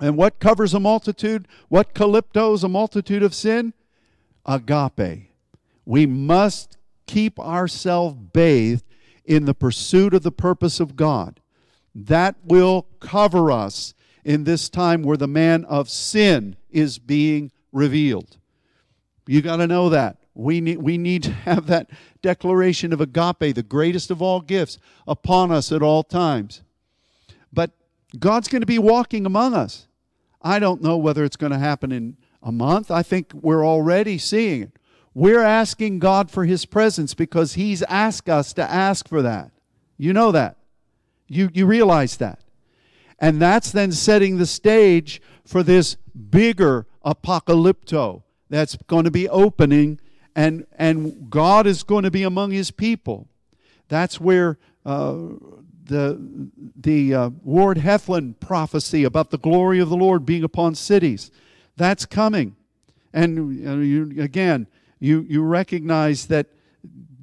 [0.00, 1.46] And what covers a multitude?
[1.68, 3.74] What calyptos a multitude of sin?
[4.46, 5.30] Agape.
[5.84, 8.84] We must keep ourselves bathed
[9.24, 11.40] in the pursuit of the purpose of God.
[11.94, 13.94] That will cover us
[14.24, 18.38] in this time where the man of sin is being revealed.
[19.26, 20.18] You got to know that.
[20.34, 21.90] We need, we need to have that
[22.22, 26.62] declaration of agape, the greatest of all gifts, upon us at all times.
[27.52, 27.72] But
[28.18, 29.86] God's going to be walking among us.
[30.42, 32.90] I don't know whether it's going to happen in a month.
[32.90, 34.72] I think we're already seeing it.
[35.12, 39.50] We're asking God for His presence because He's asked us to ask for that.
[39.98, 40.56] You know that.
[41.26, 42.40] You, you realize that.
[43.18, 45.96] And that's then setting the stage for this
[46.30, 50.00] bigger apocalypto that's going to be opening,
[50.34, 53.28] and, and God is going to be among his people.
[53.88, 55.16] That's where uh,
[55.90, 61.30] the, the uh, Ward Heflin prophecy about the glory of the Lord being upon cities,
[61.76, 62.56] that's coming.
[63.12, 64.66] And uh, you, again,
[64.98, 66.46] you, you recognize that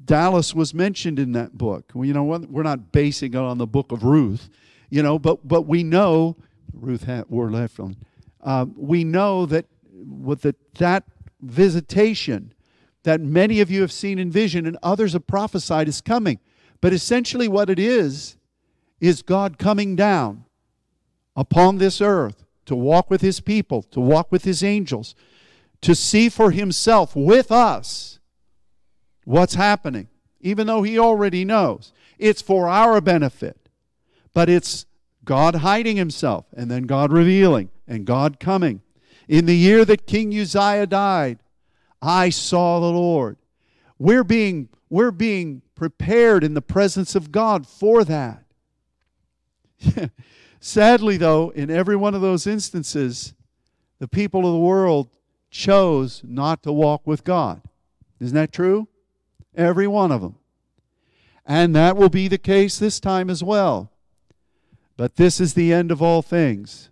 [0.06, 1.92] Dallas was mentioned in that book.
[1.94, 2.24] Well, you know?
[2.24, 4.50] We're not basing it on the book of Ruth
[4.90, 6.36] you know, but but we know
[6.74, 7.96] Ruth Heflin.
[8.42, 11.04] Uh, we know that with the, that
[11.42, 12.54] visitation
[13.04, 16.40] that many of you have seen in vision and others have prophesied is coming.
[16.82, 18.37] But essentially, what it is
[19.00, 20.46] is God coming down
[21.36, 25.16] upon this earth to walk with His people, to walk with His angels,
[25.82, 28.20] to see for Himself with us
[29.24, 30.08] what's happening,
[30.42, 31.94] even though He already knows.
[32.18, 33.68] It's for our benefit
[34.38, 34.86] but it's
[35.26, 38.84] God hiding himself and then God revealing and God coming.
[39.28, 41.40] In the year that King Uzziah died,
[42.04, 43.38] I saw the Lord.
[43.98, 48.44] We're being, we're being prepared in the presence of God for that.
[50.60, 53.34] Sadly, though, in every one of those instances,
[54.00, 55.10] the people of the world
[55.50, 57.62] chose not to walk with God.
[58.20, 58.88] Isn't that true?
[59.56, 60.36] Every one of them.
[61.46, 63.92] And that will be the case this time as well.
[64.98, 66.90] But this is the end of all things.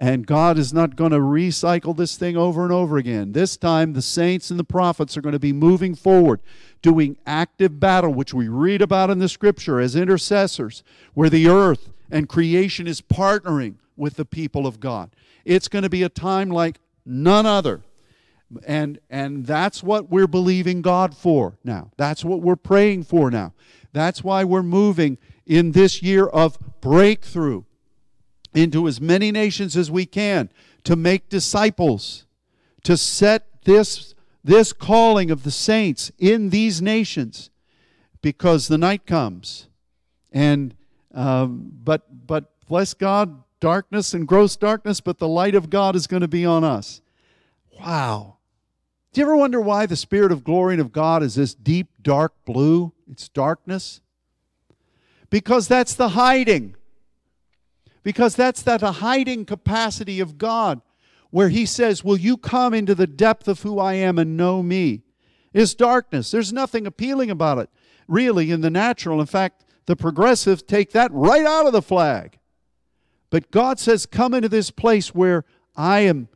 [0.00, 3.32] And God is not going to recycle this thing over and over again.
[3.32, 6.40] This time, the saints and the prophets are going to be moving forward,
[6.80, 10.82] doing active battle, which we read about in the scripture as intercessors,
[11.12, 15.10] where the earth and creation is partnering with the people of God.
[15.44, 17.82] It's going to be a time like none other.
[18.66, 21.90] And, and that's what we're believing God for now.
[21.98, 23.52] That's what we're praying for now.
[23.92, 27.64] That's why we're moving in this year of breakthrough
[28.54, 30.50] into as many nations as we can
[30.84, 32.26] to make disciples,
[32.82, 37.50] to set this this calling of the saints in these nations
[38.22, 39.68] because the night comes.
[40.32, 40.74] And
[41.12, 46.06] um, but but bless God, darkness and gross darkness, but the light of God is
[46.06, 47.02] going to be on us.
[47.78, 48.36] Wow.
[49.12, 51.88] Do you ever wonder why the spirit of glory and of God is this deep
[52.00, 52.92] dark blue?
[53.10, 54.00] It's darkness.
[55.30, 56.76] Because that's the hiding.
[58.02, 60.80] Because that's that hiding capacity of God
[61.30, 64.62] where he says, Will you come into the depth of who I am and know
[64.62, 65.02] me?
[65.52, 66.30] Is darkness.
[66.30, 67.70] There's nothing appealing about it,
[68.06, 69.20] really, in the natural.
[69.20, 72.38] In fact, the progressives take that right out of the flag.
[73.30, 75.44] But God says, Come into this place where
[75.76, 76.28] I am,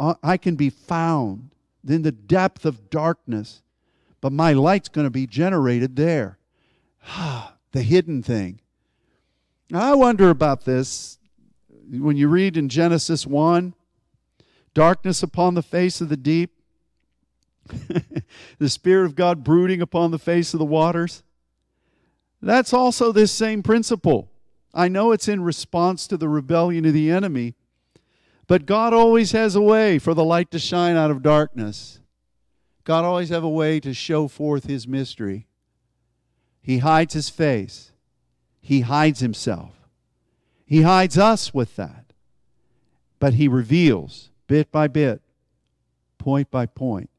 [0.00, 1.50] uh, I can be found
[1.86, 3.62] in the depth of darkness,
[4.20, 6.38] but my light's going to be generated there.
[7.72, 8.60] the hidden thing.
[9.74, 11.18] I wonder about this
[11.90, 13.74] when you read in Genesis 1
[14.74, 16.58] darkness upon the face of the deep,
[18.58, 21.22] the Spirit of God brooding upon the face of the waters.
[22.40, 24.30] That's also this same principle.
[24.74, 27.54] I know it's in response to the rebellion of the enemy,
[28.46, 32.00] but God always has a way for the light to shine out of darkness.
[32.84, 35.46] God always have a way to show forth his mystery.
[36.60, 37.91] He hides his face.
[38.62, 39.74] He hides himself.
[40.64, 42.12] He hides us with that.
[43.18, 45.20] But he reveals bit by bit,
[46.16, 47.10] point by point.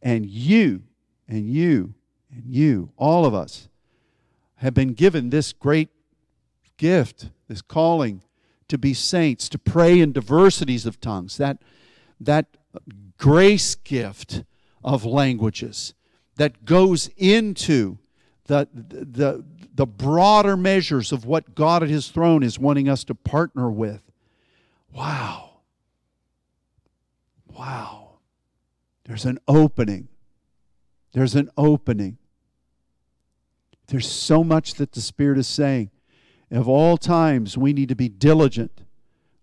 [0.00, 0.84] And you,
[1.28, 1.94] and you,
[2.30, 3.68] and you, all of us,
[4.56, 5.90] have been given this great
[6.76, 8.22] gift, this calling
[8.68, 11.58] to be saints, to pray in diversities of tongues, that,
[12.20, 12.46] that
[13.18, 14.44] grace gift
[14.82, 15.94] of languages
[16.36, 17.98] that goes into
[18.60, 19.44] the, the,
[19.74, 24.02] the broader measures of what God at His throne is wanting us to partner with.
[24.92, 25.60] Wow.
[27.46, 28.18] Wow.
[29.04, 30.08] There's an opening.
[31.12, 32.18] There's an opening.
[33.88, 35.90] There's so much that the Spirit is saying.
[36.50, 38.82] Of all times, we need to be diligent.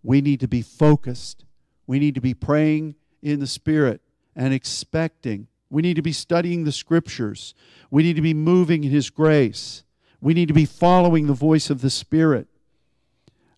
[0.04, 1.46] We need to be focused.
[1.88, 4.02] We need to be praying in the Spirit
[4.36, 5.48] and expecting.
[5.70, 7.54] We need to be studying the Scriptures.
[7.92, 9.84] We need to be moving in His grace.
[10.22, 12.48] We need to be following the voice of the Spirit.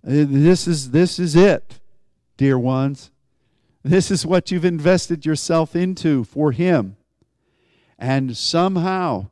[0.05, 1.79] Uh, this is, this is it,
[2.37, 3.11] dear ones.
[3.83, 6.97] This is what you've invested yourself into for Him.
[7.97, 9.27] And somehow,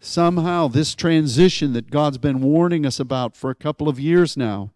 [0.00, 4.70] somehow, this transition that God's been warning us about for a couple of years now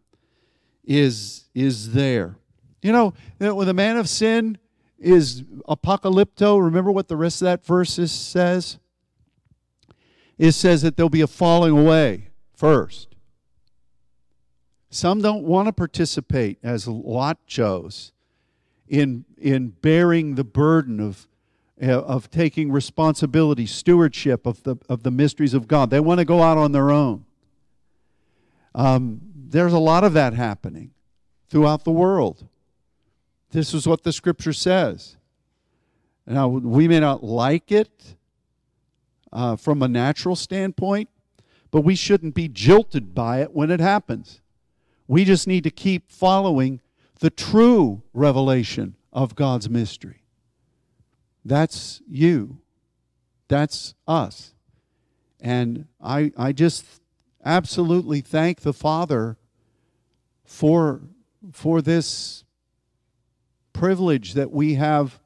[0.85, 2.37] is, is there.
[2.83, 4.59] You know, when the man of sin
[5.03, 8.78] is apocalypto, remember what the rest of that verse is, says?
[10.38, 13.09] It says that there'll be a falling away first.
[14.90, 18.12] Some don't want to participate, as Lot chose
[18.88, 21.26] in, in bearing the burden of,
[21.82, 25.90] uh, of taking responsibility, stewardship of the, of the mysteries of God.
[25.90, 27.24] They want to go out on their own.
[28.74, 30.90] Um, there's a lot of that happening
[31.48, 32.46] throughout the world.
[33.53, 35.16] This is what the scripture says.
[36.26, 38.16] Now, we may not like it
[39.30, 41.11] uh, from a natural standpoint,
[41.70, 44.40] but we shouldn't be jilted by it when it happens.
[45.07, 46.80] We just need to keep following
[47.20, 50.24] the true revelation of God's mystery.
[51.44, 52.59] That's you.
[53.48, 54.55] That's us.
[55.40, 56.86] And I, I just
[57.44, 59.36] absolutely thank the Father
[60.44, 61.03] for,
[61.53, 62.44] for this
[63.73, 65.18] privilege that we have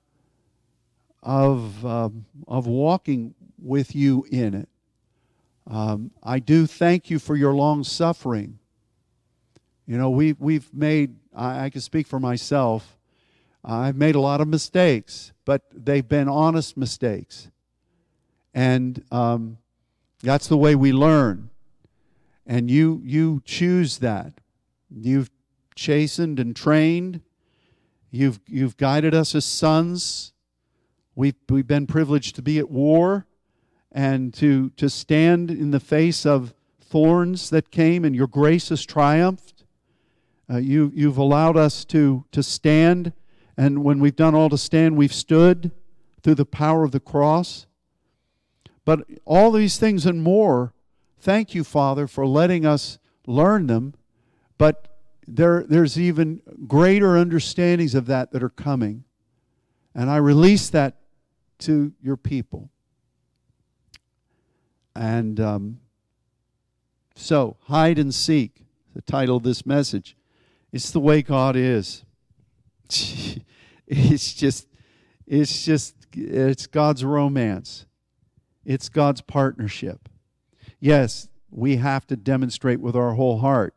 [1.22, 4.68] of, um, of walking with you in it.
[5.68, 8.58] Um, I do thank you for your long suffering.
[9.86, 12.98] You know, we, we've made I, I can speak for myself.
[13.64, 17.50] I've made a lot of mistakes, but they've been honest mistakes.
[18.54, 19.58] And um,
[20.22, 21.50] that's the way we learn.
[22.46, 24.34] And you, you choose that.
[24.88, 25.30] You've
[25.74, 27.20] chastened and trained.
[28.10, 30.32] You've, you've guided us as sons.
[31.14, 33.26] We've, we've been privileged to be at war
[33.92, 38.84] and to, to stand in the face of thorns that came, and your grace has
[38.84, 39.64] triumphed.
[40.48, 43.12] Uh, you, you've allowed us to, to stand,
[43.56, 45.72] and when we've done all to stand, we've stood
[46.22, 47.66] through the power of the cross.
[48.84, 50.72] But all these things and more,
[51.18, 53.94] thank you, Father, for letting us learn them.
[54.58, 54.95] But
[55.28, 59.04] there, there's even greater understandings of that that are coming.
[59.94, 60.96] And I release that
[61.60, 62.70] to your people.
[64.94, 65.80] And um,
[67.14, 68.62] so, hide and seek,
[68.94, 70.16] the title of this message.
[70.72, 72.04] It's the way God is.
[73.86, 74.66] it's just,
[75.26, 77.86] it's just, it's God's romance.
[78.64, 80.08] It's God's partnership.
[80.80, 83.74] Yes, we have to demonstrate with our whole heart,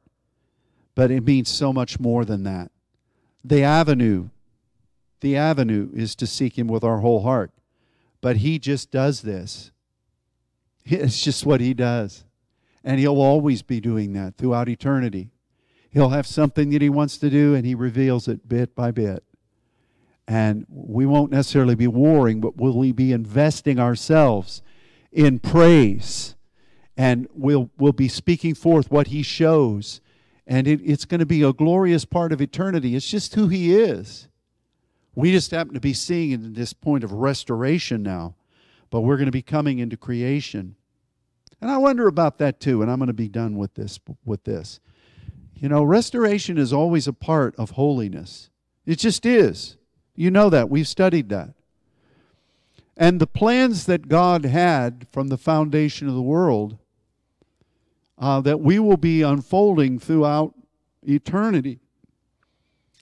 [0.99, 2.71] but it means so much more than that.
[3.41, 4.31] The avenue,
[5.21, 7.51] the avenue is to seek Him with our whole heart.
[8.19, 9.71] But He just does this.
[10.85, 12.25] It's just what He does.
[12.83, 15.29] And He'll always be doing that throughout eternity.
[15.89, 19.23] He'll have something that He wants to do, and He reveals it bit by bit.
[20.27, 24.61] And we won't necessarily be warring, but will we be investing ourselves
[25.13, 26.35] in praise?
[26.97, 30.01] And we'll, we'll be speaking forth what He shows.
[30.49, 32.95] And it, it's going to be a glorious part of eternity.
[32.95, 34.27] It's just who He is.
[35.13, 38.35] We just happen to be seeing it at this point of restoration now,
[38.89, 40.75] but we're going to be coming into creation.
[41.61, 44.43] And I wonder about that too, and I'm going to be done with this with
[44.43, 44.79] this.
[45.53, 48.49] You know, restoration is always a part of holiness.
[48.85, 49.77] It just is.
[50.15, 50.69] You know that.
[50.69, 51.53] We've studied that.
[52.97, 56.77] And the plans that God had from the foundation of the world
[58.19, 60.53] uh, that we will be unfolding throughout
[61.01, 61.79] eternity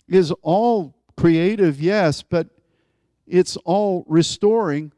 [0.07, 2.47] is all creative, yes, but
[3.26, 4.93] it's all restoring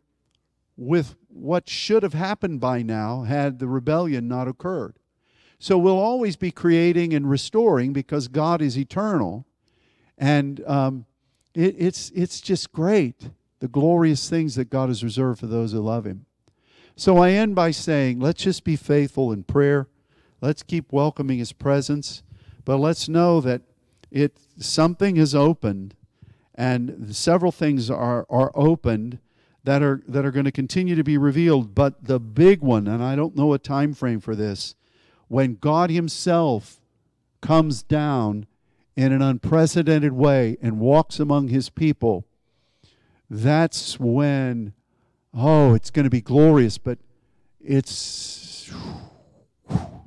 [0.78, 4.96] with what should have happened by now had the rebellion not occurred.
[5.58, 9.46] So we'll always be creating and restoring because God is eternal.
[10.18, 11.06] And um,
[11.54, 15.80] it, it's, it's just great, the glorious things that God has reserved for those who
[15.80, 16.26] love Him.
[16.96, 19.88] So I end by saying, let's just be faithful in prayer.
[20.42, 22.24] Let's keep welcoming His presence.
[22.66, 23.62] But let's know that
[24.12, 25.96] it something has opened,
[26.56, 29.20] and several things are, are opened
[29.64, 31.76] that are that are going to continue to be revealed.
[31.76, 34.76] But the big one, and I don't know a time frame for this,
[35.28, 36.80] when God Himself
[37.42, 38.48] comes down
[38.96, 42.26] in an unprecedented way and walks among his people,
[43.30, 44.74] that's when,
[45.34, 46.78] oh, it's going to be glorious.
[46.78, 47.00] But
[47.62, 48.72] it's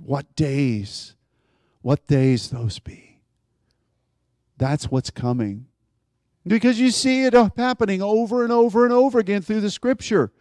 [0.04, 1.14] what days,
[1.80, 3.20] what days those be.
[4.58, 5.66] That's what's coming.
[6.46, 10.32] Because you see it happening over and over and over again through the scripture.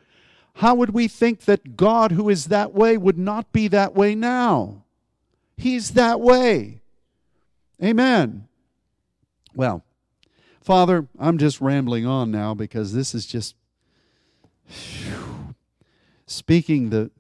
[0.56, 4.16] How would we think that God, who is that way, would not be that way
[4.16, 4.84] now?
[5.58, 6.82] He's that way.
[7.82, 8.48] Amen.
[9.54, 9.84] Well,
[10.62, 13.56] Father, I'm just rambling on now because this is just
[14.68, 15.56] whew,
[16.26, 17.12] speaking the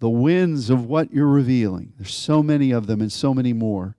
[0.00, 1.92] the winds of what you're revealing.
[1.96, 3.96] There's so many of them and so many more.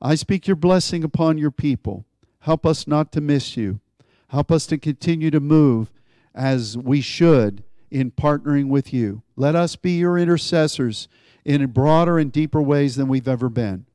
[0.00, 2.04] I speak your blessing upon your people.
[2.40, 3.80] Help us not to miss you.
[4.28, 5.90] Help us to continue to move
[6.34, 9.22] as we should in partnering with you.
[9.36, 11.08] Let us be your intercessors
[11.44, 13.86] in broader and deeper ways than we've ever been.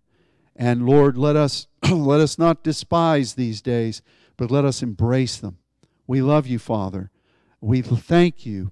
[0.56, 4.02] And Lord, let us let us not despise these days,
[4.38, 5.58] but let us embrace them.
[6.06, 7.12] We love you, Father.
[7.60, 8.72] We thank you,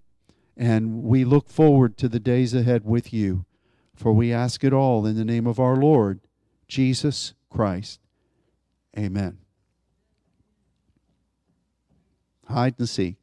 [0.57, 3.45] and we look forward to the days ahead with you.
[3.95, 6.19] For we ask it all in the name of our Lord,
[6.67, 7.99] Jesus Christ.
[8.97, 9.37] Amen.
[12.47, 13.15] Hide and seek.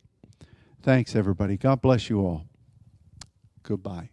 [0.82, 1.56] Thanks, everybody.
[1.56, 2.46] God bless you all.
[3.62, 4.11] Goodbye.